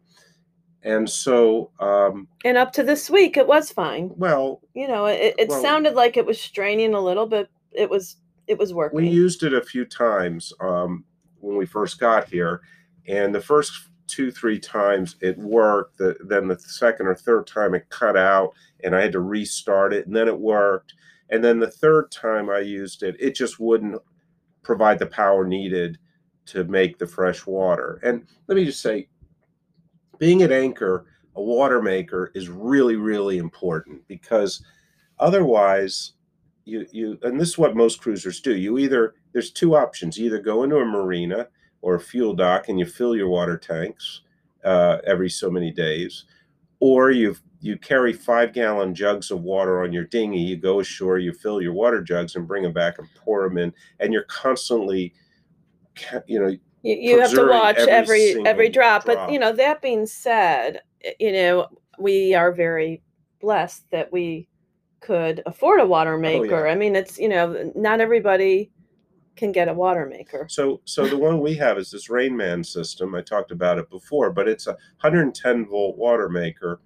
And 0.84 1.10
so 1.10 1.72
um, 1.80 2.28
And 2.46 2.58
up 2.58 2.72
to 2.74 2.84
this 2.84 3.10
week, 3.10 3.38
it 3.38 3.48
was 3.48 3.72
fine. 3.72 4.12
well, 4.16 4.62
You 4.74 4.88
know, 4.88 5.06
it, 5.06 5.36
it 5.38 5.50
Well- 5.50 5.62
sounded 5.62 5.96
like 5.96 6.18
it 6.18 6.26
was 6.26 6.40
straining 6.42 6.94
a 6.94 7.00
little, 7.02 7.26
but 7.28 7.50
it 7.72 7.90
was 7.90 8.18
it 8.48 8.58
was 8.58 8.74
working. 8.74 8.98
we 8.98 9.08
used 9.08 9.44
it 9.44 9.54
a 9.54 9.62
few 9.64 9.86
times 9.86 10.52
um, 10.60 11.06
when 11.40 11.56
we 11.58 11.66
first 11.66 12.00
got 12.00 12.28
here, 12.30 12.62
and 13.08 13.34
the 13.34 13.40
first 13.42 13.72
two 14.08 14.32
three 14.32 14.60
times 14.60 15.16
it 15.22 15.38
worked. 15.38 15.98
The, 15.98 16.18
then 16.28 16.48
the 16.50 16.60
second 16.60 17.08
or 17.08 17.16
third 17.16 17.48
time 17.48 17.74
it 17.74 17.88
cut 17.90 18.18
out, 18.18 18.52
and 18.84 18.94
I 18.96 19.02
had 19.02 19.14
to 19.14 19.22
restart 19.22 19.94
it, 19.94 20.06
and 20.08 20.16
then 20.16 20.28
it 20.28 20.38
worked. 20.38 20.94
And 21.30 21.42
then 21.44 21.58
the 21.60 21.72
third 21.72 22.12
time 22.12 22.50
I 22.50 22.60
used 22.60 23.02
it, 23.02 23.16
it 23.20 23.34
just 23.34 23.60
wouldn't 23.62 24.00
provide 24.62 25.00
the 25.00 25.06
power 25.08 25.48
needed 25.48 25.98
to 26.48 26.66
make 26.66 26.98
the 27.00 27.08
fresh 27.08 27.46
water. 27.48 28.00
And 28.04 28.26
let 28.48 28.56
me 28.56 28.66
just 28.66 28.82
say, 28.82 29.08
being 30.24 30.42
at 30.42 30.54
Anchor, 30.54 31.06
a 31.36 31.42
water 31.42 31.82
maker 31.82 32.32
is 32.34 32.48
really, 32.48 32.96
really 32.96 33.40
important 33.40 34.08
because 34.08 34.64
otherwise, 35.20 36.14
you 36.64 36.86
you 36.94 37.20
and 37.24 37.38
this 37.38 37.50
is 37.50 37.58
what 37.58 37.76
most 37.76 38.00
cruisers 38.00 38.40
do. 38.40 38.56
You 38.56 38.78
either 38.78 39.16
there's 39.34 39.52
two 39.52 39.76
options: 39.76 40.18
you 40.18 40.28
either 40.28 40.40
go 40.40 40.64
into 40.64 40.78
a 40.78 40.86
marina 40.86 41.50
or 41.82 41.96
a 41.96 42.00
fuel 42.00 42.34
dock 42.34 42.70
and 42.70 42.80
you 42.80 42.86
fill 42.86 43.18
your 43.18 43.28
water 43.28 43.58
tanks 43.58 44.22
uh, 44.64 45.00
every 45.06 45.30
so 45.30 45.52
many 45.52 45.72
days, 45.72 46.24
or 46.80 47.12
you 47.12 47.36
you 47.60 47.78
carry 47.78 48.14
five 48.14 48.54
gallon 48.54 48.96
jugs 48.96 49.30
of 49.30 49.42
water 49.42 49.84
on 49.84 49.92
your 49.92 50.06
dinghy. 50.06 50.40
You 50.40 50.56
go 50.56 50.80
ashore, 50.80 51.20
you 51.20 51.34
fill 51.34 51.62
your 51.62 51.74
water 51.74 52.02
jugs 52.02 52.38
and 52.38 52.48
bring 52.48 52.64
them 52.64 52.72
back 52.72 52.98
and 52.98 53.10
pour 53.14 53.44
them 53.44 53.58
in, 53.58 53.74
and 54.00 54.14
you're 54.14 54.24
constantly, 54.30 55.14
you 56.28 56.40
know, 56.40 56.56
you, 56.84 56.96
you 56.96 57.20
have 57.22 57.32
to 57.32 57.48
watch 57.48 57.78
every 57.78 58.32
every 58.32 58.46
every 58.46 58.70
drop. 58.70 59.06
drop. 59.06 59.28
But 59.28 59.32
you 59.32 59.40
know, 59.40 59.52
that 59.54 59.82
being 59.82 60.06
said, 60.06 60.82
you 61.20 61.32
know, 61.32 61.68
we 61.98 62.34
are 62.36 62.52
very 62.52 63.02
blessed 63.42 63.90
that 63.92 64.12
we 64.12 64.48
could 65.00 65.42
afford 65.46 65.80
a 65.80 65.86
water 65.86 66.18
maker. 66.18 66.68
I 66.68 66.76
mean, 66.76 66.96
it's 66.96 67.18
you 67.18 67.30
know, 67.30 67.72
not 67.76 68.02
everybody 68.02 68.72
can 69.36 69.52
get 69.52 69.68
a 69.68 69.74
water 69.74 70.06
maker. 70.06 70.46
So, 70.50 70.82
so 70.86 71.08
the 71.08 71.18
one 71.18 71.40
we 71.40 71.56
have 71.56 71.78
is 71.78 71.92
this 71.92 72.08
Rainman 72.08 72.66
system. 72.66 73.16
I 73.16 73.22
talked 73.22 73.52
about 73.52 73.78
it 73.78 73.90
before, 73.90 74.32
but 74.32 74.48
it's 74.48 74.68
a 74.68 74.72
110 75.02 75.66
volt 75.66 75.98
water 75.98 76.30
maker. 76.30 76.80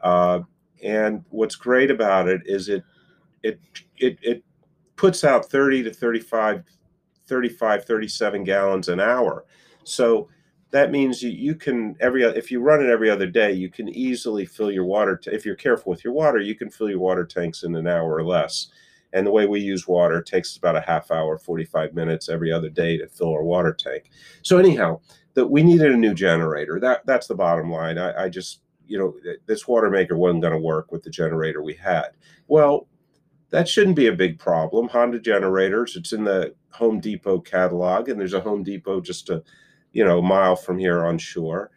Uh, 0.00 0.40
and 0.82 1.24
what's 1.30 1.56
great 1.56 1.90
about 1.90 2.28
it 2.28 2.42
is 2.44 2.68
it, 2.68 2.84
it, 3.42 3.60
it, 3.98 4.18
it 4.22 4.44
puts 4.96 5.24
out 5.24 5.50
30 5.50 5.84
to 5.84 5.92
35, 5.92 6.62
35, 7.26 7.84
37 7.84 8.44
gallons 8.44 8.88
an 8.88 9.00
hour. 9.00 9.44
So 9.84 10.28
that 10.70 10.90
means 10.90 11.22
you, 11.22 11.30
you 11.30 11.54
can 11.54 11.96
every 12.00 12.24
if 12.24 12.50
you 12.50 12.60
run 12.60 12.82
it 12.82 12.90
every 12.90 13.08
other 13.08 13.26
day, 13.26 13.52
you 13.52 13.70
can 13.70 13.88
easily 13.88 14.44
fill 14.44 14.72
your 14.72 14.84
water. 14.84 15.16
T- 15.16 15.30
if 15.30 15.46
you're 15.46 15.54
careful 15.54 15.90
with 15.90 16.02
your 16.02 16.12
water, 16.12 16.40
you 16.40 16.54
can 16.54 16.70
fill 16.70 16.90
your 16.90 16.98
water 16.98 17.24
tanks 17.24 17.62
in 17.62 17.74
an 17.76 17.86
hour 17.86 18.14
or 18.14 18.24
less. 18.24 18.68
And 19.12 19.24
the 19.24 19.30
way 19.30 19.46
we 19.46 19.60
use 19.60 19.86
water 19.86 20.20
takes 20.20 20.56
about 20.56 20.74
a 20.74 20.80
half 20.80 21.12
hour, 21.12 21.38
45 21.38 21.94
minutes 21.94 22.28
every 22.28 22.50
other 22.50 22.68
day 22.68 22.98
to 22.98 23.06
fill 23.06 23.32
our 23.32 23.44
water 23.44 23.72
tank. 23.72 24.10
So 24.42 24.58
anyhow, 24.58 25.00
that 25.34 25.46
we 25.46 25.62
needed 25.62 25.92
a 25.92 25.96
new 25.96 26.14
generator. 26.14 26.80
That 26.80 27.06
that's 27.06 27.26
the 27.26 27.34
bottom 27.34 27.70
line. 27.70 27.98
I, 27.98 28.24
I 28.24 28.28
just 28.28 28.60
you 28.86 28.98
know 28.98 29.14
this 29.46 29.68
water 29.68 29.90
maker 29.90 30.16
wasn't 30.16 30.42
going 30.42 30.54
to 30.54 30.58
work 30.58 30.90
with 30.90 31.02
the 31.02 31.10
generator 31.10 31.62
we 31.62 31.74
had. 31.74 32.08
Well, 32.48 32.88
that 33.50 33.68
shouldn't 33.68 33.96
be 33.96 34.06
a 34.06 34.12
big 34.12 34.38
problem. 34.38 34.88
Honda 34.88 35.20
generators. 35.20 35.96
It's 35.96 36.12
in 36.12 36.24
the 36.24 36.54
Home 36.74 37.00
Depot 37.00 37.38
catalog, 37.40 38.08
and 38.08 38.18
there's 38.18 38.34
a 38.34 38.40
Home 38.40 38.62
Depot 38.62 39.00
just 39.00 39.30
a 39.30 39.42
you 39.92 40.04
know 40.04 40.20
mile 40.20 40.56
from 40.56 40.78
here 40.78 41.04
on 41.04 41.18
shore. 41.18 41.70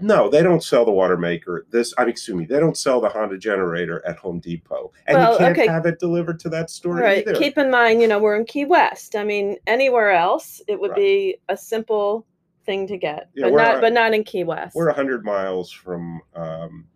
No, 0.00 0.28
they 0.28 0.42
don't 0.42 0.62
sell 0.62 0.84
the 0.84 0.90
water 0.90 1.16
maker. 1.16 1.66
This, 1.70 1.94
I 1.96 2.02
mean, 2.02 2.10
excuse 2.10 2.36
me, 2.36 2.46
they 2.46 2.58
don't 2.58 2.76
sell 2.76 3.00
the 3.00 3.08
Honda 3.08 3.38
generator 3.38 4.02
at 4.04 4.16
Home 4.16 4.40
Depot, 4.40 4.92
and 5.06 5.16
Well, 5.16 5.32
you 5.34 5.38
can't 5.38 5.56
okay. 5.56 5.68
have 5.68 5.86
it 5.86 6.00
delivered 6.00 6.40
to 6.40 6.48
that 6.48 6.68
store 6.68 6.96
Right. 6.96 7.18
either. 7.26 7.38
Keep 7.38 7.58
in 7.58 7.70
mind, 7.70 8.02
you 8.02 8.08
know, 8.08 8.18
we're 8.18 8.34
in 8.36 8.44
Key 8.44 8.64
West. 8.64 9.14
I 9.14 9.22
mean, 9.22 9.56
anywhere 9.68 10.10
else, 10.10 10.60
it 10.66 10.80
would 10.80 10.90
Right. 10.90 10.96
be 10.98 11.36
a 11.48 11.56
simple 11.56 12.26
thing 12.66 12.88
to 12.88 12.96
get, 12.98 13.28
Yeah, 13.34 13.50
but 13.50 13.56
not 13.56 13.80
but 13.80 13.92
not 13.92 14.12
in 14.14 14.24
Key 14.24 14.42
West. 14.42 14.74
We're 14.74 14.92
hundred 14.92 15.24
miles 15.24 15.70
from 15.70 16.20
um, 16.34 16.86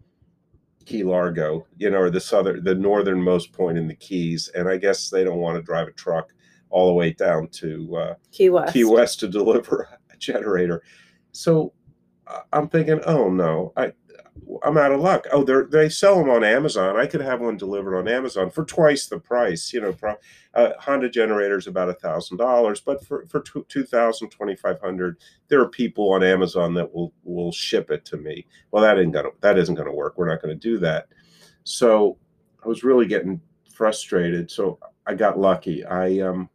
Key 0.84 1.04
Largo, 1.04 1.66
you 1.76 1.90
know, 1.90 1.98
or 1.98 2.10
the 2.10 2.20
southern, 2.20 2.64
the 2.64 2.74
northernmost 2.74 3.52
point 3.52 3.78
in 3.78 3.86
the 3.86 3.94
Keys, 3.94 4.48
and 4.56 4.68
I 4.68 4.76
guess 4.76 5.08
they 5.08 5.22
don't 5.22 5.38
want 5.38 5.56
to 5.56 5.62
drive 5.62 5.86
a 5.86 5.92
truck 5.92 6.32
all 6.70 6.88
the 6.88 6.94
way 6.94 7.12
down 7.12 7.48
to 7.48 7.96
uh, 7.96 8.14
Key 8.32 8.50
West. 8.50 8.72
Key 8.72 8.84
West 8.84 9.20
to 9.20 9.28
deliver 9.28 9.88
a 10.12 10.16
generator. 10.16 10.82
So 11.32 11.72
uh, 12.26 12.40
I'm 12.52 12.68
thinking, 12.68 13.00
oh 13.06 13.30
no, 13.30 13.72
I 13.76 13.92
I'm 14.62 14.78
out 14.78 14.92
of 14.92 15.00
luck. 15.00 15.26
Oh, 15.32 15.42
they 15.42 15.54
they 15.70 15.88
sell 15.88 16.18
them 16.18 16.30
on 16.30 16.44
Amazon. 16.44 16.96
I 16.96 17.06
could 17.06 17.20
have 17.20 17.40
one 17.40 17.56
delivered 17.56 17.96
on 17.96 18.08
Amazon 18.08 18.50
for 18.50 18.64
twice 18.64 19.06
the 19.06 19.18
price. 19.18 19.72
You 19.72 19.80
know, 19.80 19.92
pro, 19.92 20.14
uh, 20.54 20.70
Honda 20.78 21.08
generator 21.08 21.58
is 21.58 21.66
about 21.66 21.88
a 21.88 21.94
thousand 21.94 22.38
dollars, 22.38 22.80
but 22.80 23.04
for 23.04 23.26
for 23.26 23.40
two, 23.40 23.64
2000 23.68 24.30
2500 24.30 25.16
there 25.48 25.60
are 25.60 25.68
people 25.68 26.12
on 26.12 26.22
Amazon 26.22 26.74
that 26.74 26.92
will 26.92 27.12
will 27.24 27.52
ship 27.52 27.90
it 27.90 28.04
to 28.06 28.16
me. 28.16 28.46
Well, 28.70 28.82
that 28.82 28.98
ain't 28.98 29.12
gonna 29.12 29.30
that 29.40 29.58
isn't 29.58 29.74
gonna 29.74 29.94
work. 29.94 30.16
We're 30.16 30.28
not 30.28 30.42
gonna 30.42 30.54
do 30.54 30.78
that. 30.78 31.08
So 31.64 32.16
I 32.64 32.68
was 32.68 32.84
really 32.84 33.06
getting 33.06 33.40
frustrated. 33.72 34.50
So 34.50 34.78
I 35.06 35.14
got 35.14 35.38
lucky. 35.38 35.84
I 35.84 36.20
um 36.20 36.48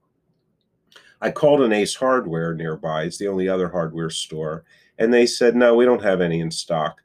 I 1.23 1.31
called 1.31 1.61
an 1.61 1.71
Ace 1.71 1.95
Hardware 1.95 2.53
nearby. 2.53 3.03
It's 3.03 3.17
the 3.17 3.29
only 3.29 3.47
other 3.47 3.69
hardware 3.69 4.09
store. 4.09 4.65
And 4.99 5.11
they 5.11 5.25
said, 5.25 5.55
no, 5.55 5.73
we 5.73 5.85
don't 5.85 6.03
have 6.03 6.19
any 6.19 6.41
in 6.41 6.51
stock. 6.51 7.01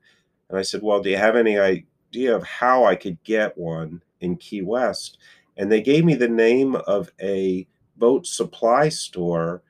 And 0.48 0.58
I 0.58 0.62
said, 0.62 0.82
well, 0.82 1.00
do 1.00 1.08
you 1.08 1.16
have 1.16 1.37
any 1.37 1.56
idea 1.56 2.34
of 2.34 2.42
how 2.42 2.84
I 2.84 2.96
could 2.96 3.22
get 3.22 3.56
one 3.56 4.02
in 4.20 4.34
Key 4.37 4.62
West? 4.62 5.18
And 5.56 5.70
they 5.70 5.80
gave 5.80 6.04
me 6.04 6.14
the 6.14 6.28
name 6.28 6.75
of 6.75 7.12
a 7.22 7.68
boat 7.96 8.26
supply 8.26 8.88
store 8.88 9.62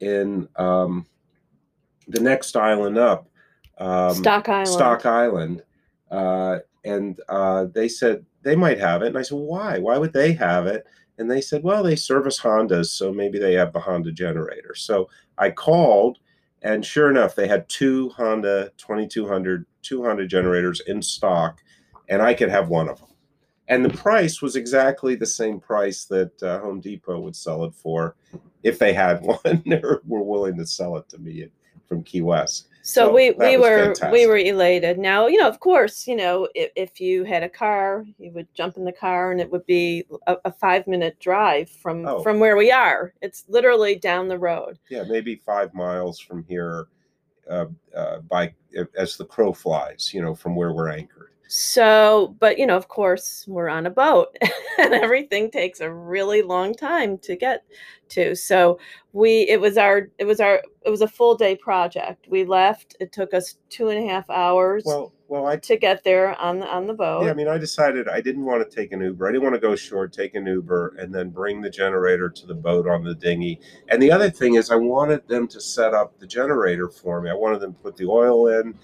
in 0.00 0.46
um, 0.56 1.06
the 2.06 2.20
next 2.20 2.54
island 2.54 2.98
up. 2.98 3.30
Um, 3.78 4.14
Stock 4.14 4.48
Island. 4.50 4.68
Stock 4.68 5.06
Island. 5.06 5.62
Uh, 6.10 6.58
and 6.84 7.18
uh, 7.30 7.64
they 7.72 7.88
said 7.88 8.26
they 8.42 8.56
might 8.56 8.78
have 8.78 9.00
it. 9.00 9.08
And 9.08 9.18
I 9.18 9.22
said, 9.22 9.38
why? 9.38 9.78
Why 9.78 9.96
would 9.96 10.12
they 10.12 10.32
have 10.34 10.66
it? 10.66 10.86
And 11.18 11.30
they 11.30 11.40
said, 11.40 11.62
well, 11.62 11.82
they 11.82 11.96
service 11.96 12.40
Hondas, 12.40 12.86
so 12.86 13.12
maybe 13.12 13.38
they 13.38 13.54
have 13.54 13.72
the 13.72 13.80
Honda 13.80 14.12
generator. 14.12 14.74
So 14.74 15.08
I 15.38 15.50
called, 15.50 16.18
and 16.62 16.84
sure 16.84 17.10
enough, 17.10 17.34
they 17.34 17.48
had 17.48 17.68
two 17.68 18.10
Honda 18.10 18.70
2200, 18.76 19.64
two 19.82 20.04
Honda 20.04 20.26
generators 20.26 20.80
in 20.86 21.00
stock, 21.00 21.62
and 22.08 22.20
I 22.20 22.34
could 22.34 22.50
have 22.50 22.68
one 22.68 22.88
of 22.88 22.98
them. 22.98 23.08
And 23.68 23.84
the 23.84 23.90
price 23.90 24.40
was 24.40 24.56
exactly 24.56 25.16
the 25.16 25.26
same 25.26 25.58
price 25.58 26.04
that 26.04 26.40
uh, 26.42 26.60
Home 26.60 26.80
Depot 26.80 27.18
would 27.18 27.34
sell 27.34 27.64
it 27.64 27.74
for 27.74 28.14
if 28.62 28.78
they 28.78 28.92
had 28.92 29.22
one 29.22 29.62
or 29.82 30.02
were 30.06 30.22
willing 30.22 30.56
to 30.58 30.66
sell 30.66 30.96
it 30.96 31.08
to 31.10 31.18
me 31.18 31.48
from 31.88 32.02
Key 32.02 32.22
West. 32.22 32.68
So, 32.86 33.06
So 33.08 33.12
we 33.12 33.32
we 33.32 33.56
was 33.56 34.00
were 34.00 34.10
we 34.12 34.26
were 34.28 34.36
elated. 34.36 34.96
Now 34.96 35.26
you 35.26 35.38
know, 35.40 35.48
of 35.48 35.58
course, 35.58 36.06
you 36.06 36.14
know, 36.14 36.48
if, 36.54 36.70
if 36.76 37.00
you 37.00 37.24
had 37.24 37.42
a 37.42 37.48
car, 37.48 38.06
you 38.16 38.30
would 38.30 38.46
jump 38.54 38.76
in 38.76 38.84
the 38.84 38.92
car, 38.92 39.32
and 39.32 39.40
it 39.40 39.50
would 39.50 39.66
be 39.66 40.04
a, 40.28 40.36
a 40.44 40.52
five 40.52 40.86
minute 40.86 41.18
drive 41.18 41.68
from 41.68 42.06
Oh. 42.06 42.22
from 42.22 42.38
where 42.38 42.56
we 42.56 42.70
are. 42.70 43.12
It's 43.22 43.44
literally 43.48 43.96
down 43.96 44.28
the 44.28 44.38
road. 44.38 44.78
yeah, 44.88 45.02
maybe 45.02 45.34
five 45.34 45.74
miles 45.74 46.20
from 46.20 46.44
here, 46.44 46.86
uh, 47.50 47.66
uh, 47.94 48.18
by 48.20 48.54
as 48.96 49.16
the 49.16 49.24
crow 49.24 49.52
flies, 49.52 50.12
you 50.14 50.22
know, 50.22 50.34
from 50.36 50.54
where 50.54 50.72
we're 50.72 50.88
anchored. 50.90 51.32
So, 51.48 52.36
but 52.40 52.58
you 52.58 52.66
know, 52.66 52.76
of 52.76 52.88
course, 52.88 53.44
we're 53.46 53.68
on 53.68 53.86
a 53.86 53.90
boat, 53.90 54.36
and 54.78 54.94
everything 54.94 55.50
takes 55.50 55.80
a 55.80 55.92
really 55.92 56.42
long 56.42 56.74
time 56.74 57.18
to 57.18 57.36
get 57.36 57.64
to. 58.10 58.34
So 58.34 58.78
we 59.12 59.48
it 59.48 59.60
was 59.60 59.76
our 59.76 60.08
it 60.18 60.24
was 60.24 60.40
our 60.40 60.62
it 60.84 60.90
was 60.90 61.02
a 61.02 61.08
full 61.08 61.36
day 61.36 61.56
project. 61.56 62.26
We 62.28 62.44
left. 62.44 62.96
It 63.00 63.12
took 63.12 63.34
us 63.34 63.58
two 63.70 63.88
and 63.88 64.04
a 64.04 64.08
half 64.08 64.28
hours 64.30 64.84
Well, 64.86 65.12
well, 65.28 65.46
I 65.46 65.56
to 65.56 65.76
get 65.76 66.04
there 66.04 66.38
on 66.40 66.60
the 66.60 66.66
on 66.66 66.86
the 66.86 66.94
boat. 66.94 67.24
yeah, 67.24 67.30
I 67.30 67.34
mean, 67.34 67.48
I 67.48 67.58
decided 67.58 68.08
I 68.08 68.20
didn't 68.20 68.44
want 68.44 68.68
to 68.68 68.76
take 68.76 68.92
an 68.92 69.00
Uber. 69.00 69.26
I 69.26 69.32
didn't 69.32 69.42
want 69.42 69.54
to 69.54 69.60
go 69.60 69.74
short, 69.74 70.12
take 70.12 70.34
an 70.34 70.46
Uber, 70.46 70.96
and 70.98 71.12
then 71.12 71.30
bring 71.30 71.60
the 71.60 71.70
generator 71.70 72.28
to 72.28 72.46
the 72.46 72.54
boat 72.54 72.86
on 72.86 73.02
the 73.02 73.14
dinghy. 73.14 73.60
And 73.88 74.00
the 74.00 74.12
other 74.12 74.30
thing 74.30 74.54
is, 74.54 74.70
I 74.70 74.76
wanted 74.76 75.26
them 75.26 75.48
to 75.48 75.60
set 75.60 75.94
up 75.94 76.18
the 76.18 76.26
generator 76.26 76.88
for 76.88 77.20
me. 77.20 77.30
I 77.30 77.34
wanted 77.34 77.60
them 77.60 77.72
to 77.72 77.78
put 77.80 77.96
the 77.96 78.06
oil 78.06 78.48
in, 78.48 78.78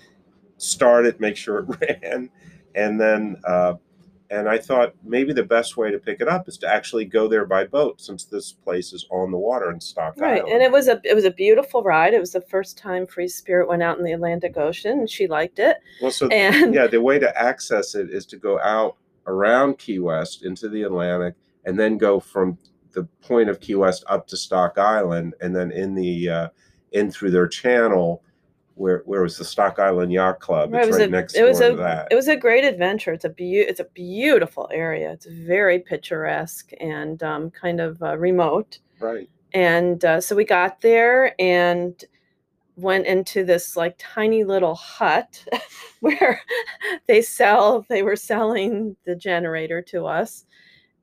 start 0.62 1.06
it, 1.06 1.20
make 1.20 1.36
sure 1.36 1.58
it 1.60 2.00
ran, 2.02 2.30
and 2.74 3.00
then. 3.00 3.36
Uh, 3.44 3.74
and 4.30 4.48
I 4.48 4.56
thought 4.56 4.94
maybe 5.04 5.34
the 5.34 5.42
best 5.42 5.76
way 5.76 5.90
to 5.90 5.98
pick 5.98 6.22
it 6.22 6.26
up 6.26 6.48
is 6.48 6.56
to 6.58 6.66
actually 6.66 7.04
go 7.04 7.28
there 7.28 7.44
by 7.44 7.64
boat, 7.66 8.00
since 8.00 8.24
this 8.24 8.50
place 8.50 8.94
is 8.94 9.06
on 9.10 9.30
the 9.30 9.36
water 9.36 9.70
in 9.70 9.78
Stock 9.78 10.14
Right, 10.16 10.38
Island. 10.40 10.54
and 10.54 10.62
it 10.62 10.72
was 10.72 10.88
a 10.88 10.98
it 11.04 11.14
was 11.14 11.26
a 11.26 11.30
beautiful 11.30 11.82
ride. 11.82 12.14
It 12.14 12.18
was 12.18 12.32
the 12.32 12.40
first 12.40 12.78
time 12.78 13.06
Free 13.06 13.28
Spirit 13.28 13.68
went 13.68 13.82
out 13.82 13.98
in 13.98 14.04
the 14.04 14.12
Atlantic 14.12 14.56
Ocean, 14.56 15.00
and 15.00 15.10
she 15.10 15.26
liked 15.26 15.58
it. 15.58 15.76
well, 16.00 16.10
so 16.10 16.28
And 16.28 16.72
yeah, 16.74 16.86
the 16.86 17.02
way 17.02 17.18
to 17.18 17.38
access 17.38 17.94
it 17.94 18.08
is 18.08 18.24
to 18.26 18.38
go 18.38 18.58
out 18.60 18.96
around 19.26 19.76
Key 19.78 19.98
West 19.98 20.46
into 20.46 20.70
the 20.70 20.82
Atlantic 20.84 21.34
and 21.66 21.78
then 21.78 21.98
go 21.98 22.18
from 22.18 22.56
the 22.92 23.04
point 23.20 23.50
of 23.50 23.60
Key 23.60 23.74
West 23.74 24.02
up 24.08 24.26
to 24.28 24.36
Stock 24.38 24.78
Island 24.78 25.34
and 25.42 25.54
then 25.54 25.70
in 25.72 25.94
the 25.94 26.28
uh, 26.30 26.48
in 26.92 27.10
through 27.10 27.32
their 27.32 27.48
channel 27.48 28.22
where 28.74 29.02
where 29.04 29.22
was 29.22 29.36
the 29.38 29.44
Stock 29.44 29.78
Island 29.78 30.12
Yacht 30.12 30.40
Club? 30.40 30.74
It's 30.74 30.84
it 30.84 30.90
was 30.90 30.98
right 30.98 31.08
a- 31.08 31.10
next 31.10 31.34
it 31.34 31.40
door 31.40 31.48
was 31.48 31.58
to 31.58 31.72
a- 31.72 31.76
that. 31.76 32.08
It 32.10 32.14
was 32.14 32.28
a 32.28 32.36
great 32.36 32.64
adventure. 32.64 33.12
It's 33.12 33.24
a 33.24 33.28
beau- 33.30 33.66
it's 33.68 33.80
a 33.80 33.84
beautiful 33.84 34.68
area. 34.72 35.12
It's 35.12 35.26
very 35.26 35.78
picturesque 35.78 36.70
and 36.80 37.22
um, 37.22 37.50
kind 37.50 37.80
of 37.80 38.02
uh, 38.02 38.16
remote. 38.18 38.78
right. 39.00 39.28
And 39.54 40.02
uh, 40.04 40.20
so 40.22 40.34
we 40.34 40.44
got 40.46 40.80
there 40.80 41.34
and 41.38 42.02
went 42.76 43.06
into 43.06 43.44
this 43.44 43.76
like 43.76 43.94
tiny 43.98 44.44
little 44.44 44.74
hut 44.74 45.44
where 46.00 46.40
they 47.06 47.20
sell 47.20 47.84
they 47.90 48.02
were 48.02 48.16
selling 48.16 48.96
the 49.04 49.14
generator 49.14 49.82
to 49.82 50.06
us 50.06 50.46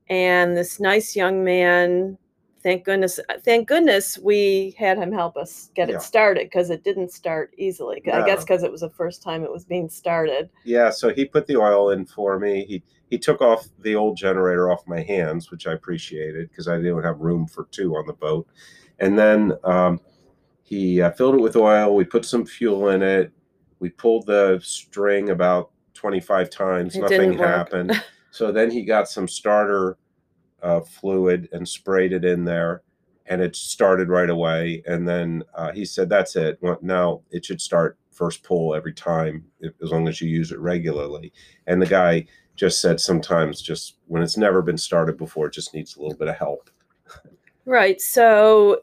and 0.08 0.56
this 0.56 0.80
nice 0.80 1.14
young 1.14 1.44
man 1.44 2.18
thank 2.62 2.84
goodness 2.84 3.18
thank 3.44 3.68
goodness 3.68 4.18
we 4.18 4.74
had 4.78 4.98
him 4.98 5.12
help 5.12 5.36
us 5.36 5.70
get 5.74 5.88
Yeah. 5.88 5.96
it 5.96 6.02
started 6.02 6.44
because 6.46 6.70
it 6.70 6.84
didn't 6.84 7.10
start 7.10 7.52
easily 7.56 8.02
i 8.12 8.24
guess 8.24 8.44
because 8.44 8.62
it 8.62 8.70
was 8.70 8.82
the 8.82 8.90
first 8.90 9.22
time 9.22 9.44
it 9.44 9.50
was 9.52 9.64
being 9.64 9.88
started 9.88 10.50
Yeah, 10.64 10.90
so 10.90 11.12
he 11.12 11.24
put 11.24 11.46
the 11.46 11.56
oil 11.56 11.90
in 11.90 12.06
for 12.06 12.38
me. 12.38 12.64
He 12.64 12.82
he 13.08 13.18
took 13.18 13.40
off 13.40 13.66
the 13.80 13.96
old 13.96 14.16
generator 14.16 14.70
off 14.70 14.86
my 14.86 15.02
hands, 15.02 15.50
which 15.50 15.66
I 15.66 15.72
appreciated 15.72 16.48
because 16.48 16.68
I 16.68 16.76
didn't 16.76 17.02
have 17.02 17.18
room 17.18 17.46
for 17.46 17.66
two 17.72 17.96
on 17.96 18.06
the 18.06 18.12
boat. 18.12 18.46
And 19.00 19.18
then 19.18 19.52
um, 19.64 20.00
he 20.62 21.02
uh, 21.02 21.10
filled 21.10 21.34
it 21.34 21.40
with 21.40 21.56
oil. 21.56 21.96
We 21.96 22.04
put 22.04 22.24
some 22.24 22.46
fuel 22.46 22.90
in 22.90 23.02
it. 23.02 23.32
We 23.80 23.88
pulled 23.90 24.26
the 24.26 24.60
string 24.62 25.30
about 25.30 25.70
25 25.94 26.50
times. 26.50 26.94
It 26.94 27.00
Nothing 27.00 27.36
happened. 27.36 28.00
so 28.30 28.52
then 28.52 28.70
he 28.70 28.84
got 28.84 29.08
some 29.08 29.26
starter 29.26 29.96
uh, 30.62 30.80
fluid 30.80 31.48
and 31.52 31.68
sprayed 31.68 32.12
it 32.12 32.24
in 32.24 32.44
there. 32.44 32.82
And 33.26 33.40
it 33.40 33.54
started 33.54 34.08
right 34.08 34.30
away. 34.30 34.82
And 34.86 35.06
then 35.06 35.44
uh, 35.54 35.72
he 35.72 35.84
said, 35.84 36.08
That's 36.08 36.36
it. 36.36 36.58
Now 36.82 37.22
it 37.30 37.44
should 37.44 37.60
start 37.60 37.98
first 38.10 38.42
pull 38.42 38.74
every 38.74 38.92
time 38.92 39.44
as 39.82 39.90
long 39.90 40.08
as 40.08 40.20
you 40.20 40.28
use 40.28 40.52
it 40.52 40.58
regularly. 40.58 41.32
And 41.66 41.80
the 41.80 41.86
guy 41.86 42.26
just 42.56 42.80
said 42.80 43.00
sometimes 43.00 43.62
just 43.62 43.96
when 44.06 44.22
it's 44.22 44.36
never 44.36 44.62
been 44.62 44.76
started 44.76 45.16
before, 45.16 45.46
it 45.46 45.54
just 45.54 45.72
needs 45.74 45.96
a 45.96 46.00
little 46.00 46.18
bit 46.18 46.28
of 46.28 46.36
help. 46.36 46.70
right 47.64 48.00
so 48.00 48.80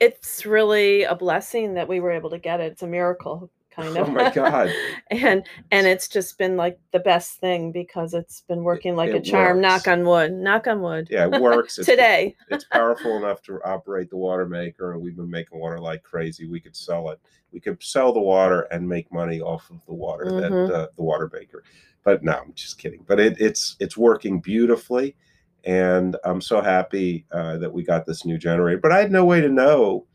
it's 0.00 0.44
really 0.44 1.04
a 1.04 1.14
blessing 1.14 1.74
that 1.74 1.88
we 1.88 2.00
were 2.00 2.10
able 2.10 2.30
to 2.30 2.38
get 2.38 2.60
it 2.60 2.72
it's 2.72 2.82
a 2.82 2.86
miracle 2.86 3.50
kind 3.76 3.96
of 3.96 4.08
Oh 4.08 4.10
my 4.10 4.30
God. 4.30 4.72
and 5.10 5.44
and 5.70 5.86
it's 5.86 6.08
just 6.08 6.38
been 6.38 6.56
like 6.56 6.80
the 6.92 6.98
best 6.98 7.38
thing 7.38 7.70
because 7.70 8.14
it's 8.14 8.40
been 8.42 8.64
working 8.64 8.96
like 8.96 9.10
a 9.10 9.16
it 9.16 9.24
charm 9.24 9.60
knock 9.60 9.86
on 9.86 10.04
wood 10.04 10.32
knock 10.32 10.66
on 10.66 10.80
wood 10.80 11.08
Yeah, 11.10 11.24
it 11.26 11.40
works. 11.40 11.78
It's, 11.78 11.86
today 11.86 12.34
it's 12.48 12.64
powerful 12.64 13.16
enough 13.16 13.42
to 13.42 13.60
operate 13.64 14.08
the 14.10 14.16
water 14.16 14.46
maker, 14.46 14.92
and 14.92 15.02
we've 15.02 15.16
been 15.16 15.30
making 15.30 15.58
water 15.58 15.78
like 15.78 16.02
crazy. 16.02 16.46
We 16.46 16.60
could 16.60 16.74
sell 16.76 17.10
it. 17.10 17.20
We 17.52 17.60
could 17.60 17.82
sell 17.82 18.12
the 18.12 18.20
water 18.20 18.62
and 18.70 18.88
make 18.88 19.12
money 19.12 19.40
off 19.40 19.70
of 19.70 19.84
the 19.86 19.94
water 19.94 20.24
that 20.26 20.52
Mhm. 20.52 20.70
uh, 20.70 20.86
the 20.96 21.02
water 21.02 21.30
maker. 21.32 21.62
But 22.02 22.22
no, 22.24 22.32
I'm 22.32 22.52
just 22.54 22.78
kidding. 22.78 23.04
But 23.06 23.20
it, 23.20 23.40
it's 23.40 23.76
it's 23.80 23.96
working 23.96 24.40
beautifully, 24.40 25.16
and 25.64 26.16
I'm 26.24 26.40
so 26.40 26.60
happy 26.60 27.26
uh, 27.32 27.58
that 27.58 27.72
we 27.72 27.82
got 27.82 28.06
this 28.06 28.24
new 28.24 28.38
generator. 28.38 28.78
But 28.80 28.92
I 28.92 28.98
had 29.00 29.12
no 29.12 29.24
way 29.24 29.40
to 29.40 29.48
know 29.48 30.06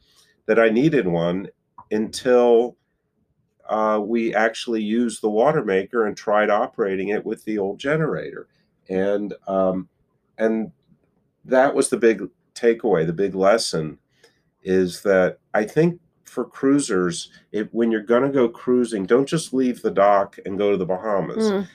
that 0.47 0.59
I 0.59 0.69
needed 0.69 1.07
one 1.07 1.47
until 1.91 2.77
uh, 3.69 3.99
we 4.03 4.33
actually 4.35 4.81
used 4.81 5.21
the 5.21 5.29
water 5.29 5.63
maker 5.63 6.05
and 6.05 6.15
tried 6.15 6.49
operating 6.49 7.09
it 7.09 7.25
with 7.25 7.43
the 7.45 7.57
old 7.57 7.79
generator, 7.79 8.47
and 8.89 9.33
um, 9.47 9.87
and 10.37 10.71
that 11.45 11.73
was 11.73 11.89
the 11.89 11.97
big 11.97 12.27
takeaway. 12.53 13.05
The 13.05 13.13
big 13.13 13.35
lesson 13.35 13.97
is 14.63 15.01
that 15.01 15.39
I 15.53 15.63
think 15.63 15.99
for 16.25 16.45
cruisers, 16.45 17.29
if 17.51 17.67
when 17.71 17.91
you're 17.91 18.01
going 18.01 18.23
to 18.23 18.29
go 18.29 18.47
cruising, 18.47 19.05
don't 19.05 19.25
just 19.27 19.53
leave 19.53 19.81
the 19.81 19.91
dock 19.91 20.37
and 20.45 20.57
go 20.57 20.71
to 20.71 20.77
the 20.77 20.85
Bahamas. 20.85 21.51
Mm, 21.51 21.67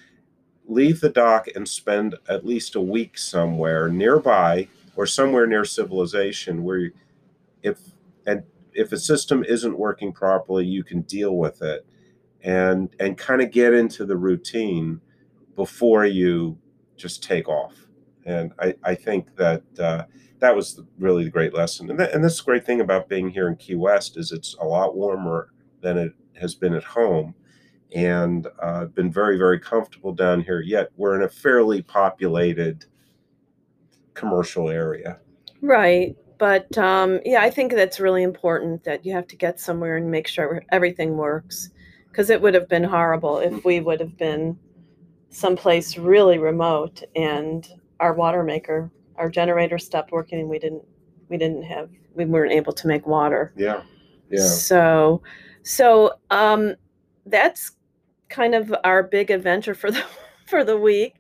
Leave 0.69 1.00
the 1.00 1.11
dock 1.11 1.47
and 1.55 1.69
spend 1.69 2.16
at 2.28 2.45
least 2.45 2.75
a 2.75 2.81
week 2.81 3.19
somewhere 3.19 3.88
nearby 3.88 4.66
or 4.97 5.07
somewhere 5.07 5.46
near 5.46 5.64
civilization 5.64 6.64
where 6.64 6.79
you, 6.79 6.92
if 7.62 7.79
and 8.27 8.42
if 8.77 8.93
a 8.93 8.99
system 8.99 9.45
isn't 9.45 9.79
working 9.79 10.12
properly, 10.12 10.65
you 10.67 10.85
can 10.85 11.03
deal 11.03 11.37
with 11.37 11.62
it 11.62 11.87
and 12.43 12.95
and 13.01 13.19
kind 13.19 13.43
of 13.43 13.51
get 13.51 13.75
into 13.75 14.07
the 14.07 14.17
routine 14.17 15.01
before 15.57 16.05
you 16.05 16.57
just 16.97 17.23
take 17.23 17.49
off. 17.49 17.75
And 18.25 18.53
I, 18.59 18.75
I 18.83 18.95
think 18.95 19.35
that 19.37 19.62
uh, 19.79 20.05
that 20.41 20.55
was 20.55 20.81
really 20.99 21.25
the 21.25 21.31
great 21.31 21.55
lesson. 21.55 21.91
And, 21.91 21.99
that, 22.01 22.12
and 22.12 22.23
the 22.23 22.43
great 22.45 22.67
thing 22.67 22.81
about 22.81 23.09
being 23.09 23.31
here 23.31 23.49
in 23.49 23.57
Key 23.57 23.77
West 23.77 24.17
is 24.17 24.33
it's 24.33 24.55
a 24.61 24.65
lot 24.65 24.97
warmer 24.97 25.51
than 25.81 25.97
it 25.97 26.12
has 26.41 26.55
been 26.55 26.75
at 26.75 26.85
home, 26.85 27.35
and 27.95 28.47
uh, 28.61 28.87
been 28.87 29.12
very 29.12 29.39
very 29.39 29.59
comfortable 29.59 30.12
down 30.12 30.43
here. 30.43 30.61
Yet 30.61 30.91
we're 30.97 31.17
in 31.17 31.23
a 31.23 31.29
fairly 31.29 31.83
populated 31.83 32.87
commercial 34.15 34.71
area. 34.71 35.19
right 35.61 36.17
but 36.38 36.77
um 36.79 37.20
yeah 37.25 37.42
i 37.42 37.51
think 37.51 37.72
that's 37.72 38.01
really 38.01 38.22
important 38.22 38.83
that 38.85 39.05
you 39.05 39.12
have 39.12 39.27
to 39.27 39.37
get 39.37 39.61
somewhere 39.61 39.96
and 39.96 40.11
make 40.11 40.27
sure 40.27 40.62
everything 40.70 41.16
works 41.16 41.70
because 42.11 42.31
it 42.31 42.40
would 42.40 42.55
have 42.55 42.68
been 42.68 42.85
horrible 42.85 43.38
if 43.38 43.64
we 43.64 43.81
would 43.81 44.01
have 44.01 44.16
been 44.16 44.59
someplace 45.31 45.99
really 45.99 46.38
remote 46.38 47.03
and 47.14 47.68
our 48.01 48.12
water 48.12 48.42
maker 48.42 48.90
our 49.16 49.31
generator 49.31 49.79
stopped 49.79 50.12
working 50.12 50.40
and 50.40 50.49
we 50.49 50.59
didn't 50.59 50.85
we 51.29 51.37
didn't 51.37 51.62
have 51.62 51.90
we 52.14 52.25
weren't 52.25 52.53
able 52.53 52.72
to 52.72 52.87
make 52.87 53.07
water 53.07 53.53
Yeah, 53.57 53.83
yeah. 54.31 54.40
So, 54.40 55.22
so 55.62 56.14
um, 56.31 56.75
that's 57.27 57.72
kind 58.29 58.55
of 58.55 58.75
our 58.85 59.03
big 59.03 59.31
adventure 59.31 59.75
for 59.75 59.90
the 59.90 60.05
for 60.46 60.64
the 60.64 60.77
week, 60.77 61.14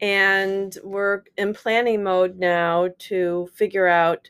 and 0.00 0.76
we're 0.82 1.22
in 1.36 1.54
planning 1.54 2.02
mode 2.02 2.38
now 2.38 2.88
to 2.98 3.48
figure 3.54 3.86
out 3.86 4.28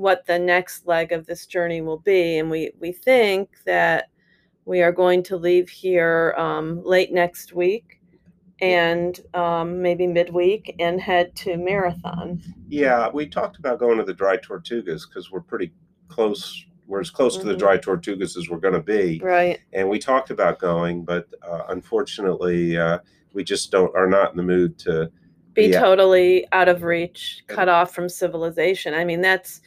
what 0.00 0.26
the 0.26 0.38
next 0.38 0.86
leg 0.86 1.12
of 1.12 1.26
this 1.26 1.46
journey 1.46 1.82
will 1.82 1.98
be. 1.98 2.38
And 2.38 2.50
we 2.50 2.72
we 2.80 2.90
think 2.92 3.50
that 3.66 4.08
we 4.64 4.80
are 4.82 4.92
going 4.92 5.22
to 5.24 5.36
leave 5.36 5.68
here 5.68 6.34
um, 6.38 6.82
late 6.84 7.12
next 7.12 7.52
week, 7.52 8.00
and 8.60 9.20
um, 9.34 9.80
maybe 9.82 10.06
midweek, 10.06 10.74
and 10.78 11.00
head 11.00 11.34
to 11.36 11.56
Marathon. 11.56 12.40
Yeah, 12.68 13.08
we 13.12 13.26
talked 13.26 13.58
about 13.58 13.78
going 13.78 13.98
to 13.98 14.04
the 14.04 14.14
Dry 14.14 14.36
Tortugas 14.36 15.02
because 15.08 15.30
we're 15.30 15.40
pretty 15.40 15.72
close. 16.08 16.64
We're 16.86 17.00
as 17.00 17.10
close 17.10 17.36
to 17.38 17.46
the 17.46 17.54
Mhm. 17.54 17.58
Dry 17.58 17.78
Tortugas 17.78 18.36
as 18.36 18.48
we're 18.50 18.58
going 18.58 18.74
to 18.74 18.80
be, 18.82 19.20
Right. 19.22 19.60
and 19.72 19.88
we 19.88 19.98
talked 19.98 20.30
about 20.30 20.58
going, 20.58 21.04
but 21.04 21.26
uh, 21.46 21.62
unfortunately, 21.68 22.76
uh, 22.76 22.98
we 23.32 23.44
just 23.44 23.70
don't 23.70 23.94
are 23.94 24.08
not 24.08 24.30
in 24.32 24.36
the 24.36 24.42
mood 24.42 24.78
to. 24.80 25.10
be 25.52 25.66
Yeah. 25.66 25.80
totally 25.80 26.46
out 26.52 26.68
of 26.68 26.84
reach, 26.84 27.42
cut 27.48 27.68
off 27.68 27.92
from 27.92 28.08
civilization. 28.08 28.94
I 28.94 29.04
mean, 29.04 29.20
that's 29.20 29.60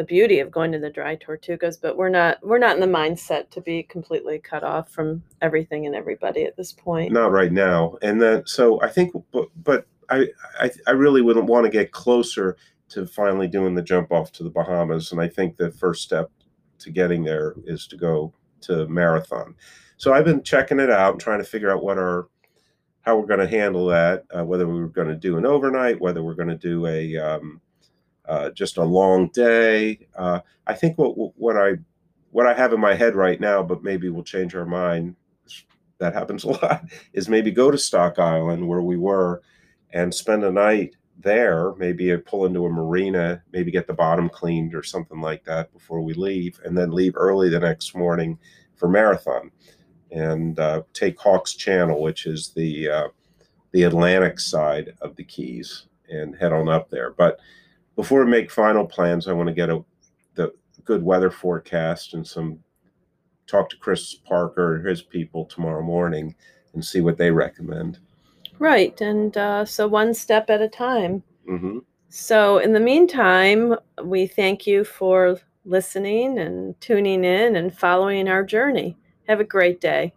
the 0.00 0.04
beauty 0.04 0.40
of 0.40 0.50
going 0.50 0.72
to 0.72 0.78
the 0.78 0.88
dry 0.88 1.14
tortugas, 1.14 1.76
but 1.78 1.94
we're 1.94 2.08
not 2.08 2.38
we're 2.42 2.56
not 2.56 2.74
in 2.74 2.80
the 2.80 2.86
mindset 2.86 3.50
to 3.50 3.60
be 3.60 3.82
completely 3.82 4.38
cut 4.38 4.64
off 4.64 4.90
from 4.90 5.22
everything 5.42 5.84
and 5.84 5.94
everybody 5.94 6.44
at 6.44 6.56
this 6.56 6.72
point. 6.72 7.12
Not 7.12 7.32
right 7.32 7.52
now, 7.52 7.98
and 8.00 8.18
then 8.18 8.46
so 8.46 8.80
I 8.80 8.88
think, 8.88 9.12
but 9.30 9.48
but 9.62 9.86
I 10.08 10.28
I, 10.58 10.70
I 10.86 10.92
really 10.92 11.20
wouldn't 11.20 11.44
want 11.44 11.66
to 11.66 11.70
get 11.70 11.92
closer 11.92 12.56
to 12.88 13.06
finally 13.06 13.46
doing 13.46 13.74
the 13.74 13.82
jump 13.82 14.10
off 14.10 14.32
to 14.32 14.42
the 14.42 14.48
Bahamas, 14.48 15.12
and 15.12 15.20
I 15.20 15.28
think 15.28 15.58
the 15.58 15.70
first 15.70 16.02
step 16.02 16.30
to 16.78 16.90
getting 16.90 17.22
there 17.22 17.54
is 17.66 17.86
to 17.88 17.98
go 17.98 18.32
to 18.62 18.88
Marathon. 18.88 19.54
So 19.98 20.14
I've 20.14 20.24
been 20.24 20.42
checking 20.42 20.80
it 20.80 20.88
out 20.88 21.12
and 21.12 21.20
trying 21.20 21.40
to 21.40 21.44
figure 21.44 21.70
out 21.70 21.84
what 21.84 21.98
our 21.98 22.28
how 23.02 23.18
we're 23.18 23.26
going 23.26 23.40
to 23.40 23.46
handle 23.46 23.84
that, 23.88 24.24
uh, 24.34 24.46
whether 24.46 24.66
we 24.66 24.80
were 24.80 24.88
going 24.88 25.08
to 25.08 25.14
do 25.14 25.36
an 25.36 25.44
overnight, 25.44 26.00
whether 26.00 26.22
we're 26.22 26.32
going 26.32 26.48
to 26.48 26.56
do 26.56 26.86
a 26.86 27.18
um, 27.18 27.60
uh, 28.28 28.50
just 28.50 28.76
a 28.76 28.84
long 28.84 29.28
day. 29.28 30.06
Uh, 30.16 30.40
I 30.66 30.74
think 30.74 30.98
what 30.98 31.14
what 31.36 31.56
I 31.56 31.74
what 32.30 32.46
I 32.46 32.54
have 32.54 32.72
in 32.72 32.80
my 32.80 32.94
head 32.94 33.14
right 33.14 33.40
now, 33.40 33.62
but 33.62 33.82
maybe 33.82 34.08
we'll 34.08 34.22
change 34.22 34.54
our 34.54 34.66
mind. 34.66 35.16
That 35.98 36.14
happens 36.14 36.44
a 36.44 36.48
lot. 36.48 36.84
Is 37.12 37.28
maybe 37.28 37.50
go 37.50 37.70
to 37.70 37.78
Stock 37.78 38.18
Island 38.18 38.66
where 38.66 38.82
we 38.82 38.96
were, 38.96 39.42
and 39.92 40.14
spend 40.14 40.44
a 40.44 40.52
night 40.52 40.96
there. 41.18 41.74
Maybe 41.76 42.16
pull 42.18 42.46
into 42.46 42.66
a 42.66 42.70
marina, 42.70 43.42
maybe 43.52 43.70
get 43.70 43.86
the 43.86 43.92
bottom 43.92 44.28
cleaned 44.28 44.74
or 44.74 44.82
something 44.82 45.20
like 45.20 45.44
that 45.44 45.72
before 45.72 46.00
we 46.00 46.14
leave, 46.14 46.60
and 46.64 46.76
then 46.76 46.92
leave 46.92 47.14
early 47.16 47.48
the 47.48 47.60
next 47.60 47.94
morning 47.94 48.38
for 48.76 48.88
marathon, 48.88 49.50
and 50.10 50.58
uh, 50.58 50.82
take 50.92 51.18
Hawks 51.18 51.54
Channel, 51.54 52.00
which 52.00 52.26
is 52.26 52.50
the 52.54 52.88
uh, 52.88 53.08
the 53.72 53.84
Atlantic 53.84 54.40
side 54.40 54.94
of 55.00 55.16
the 55.16 55.24
Keys, 55.24 55.86
and 56.08 56.36
head 56.36 56.52
on 56.52 56.68
up 56.68 56.90
there. 56.90 57.10
But 57.10 57.38
before 57.96 58.24
we 58.24 58.30
make 58.30 58.50
final 58.50 58.86
plans, 58.86 59.28
I 59.28 59.32
want 59.32 59.48
to 59.48 59.54
get 59.54 59.70
a 59.70 59.84
the 60.34 60.52
good 60.84 61.02
weather 61.02 61.30
forecast 61.30 62.14
and 62.14 62.26
some 62.26 62.58
talk 63.46 63.68
to 63.70 63.76
Chris 63.76 64.14
Parker 64.14 64.76
and 64.76 64.86
his 64.86 65.02
people 65.02 65.44
tomorrow 65.44 65.82
morning 65.82 66.34
and 66.74 66.84
see 66.84 67.00
what 67.00 67.18
they 67.18 67.30
recommend. 67.30 67.98
Right. 68.58 68.98
And 69.00 69.36
uh, 69.36 69.64
so 69.64 69.88
one 69.88 70.14
step 70.14 70.50
at 70.50 70.62
a 70.62 70.68
time. 70.68 71.22
hmm 71.46 71.78
So 72.08 72.58
in 72.58 72.72
the 72.72 72.80
meantime, 72.80 73.74
we 74.04 74.26
thank 74.26 74.66
you 74.66 74.84
for 74.84 75.38
listening 75.64 76.38
and 76.38 76.80
tuning 76.80 77.24
in 77.24 77.56
and 77.56 77.76
following 77.76 78.28
our 78.28 78.44
journey. 78.44 78.96
Have 79.28 79.40
a 79.40 79.44
great 79.44 79.80
day. 79.80 80.12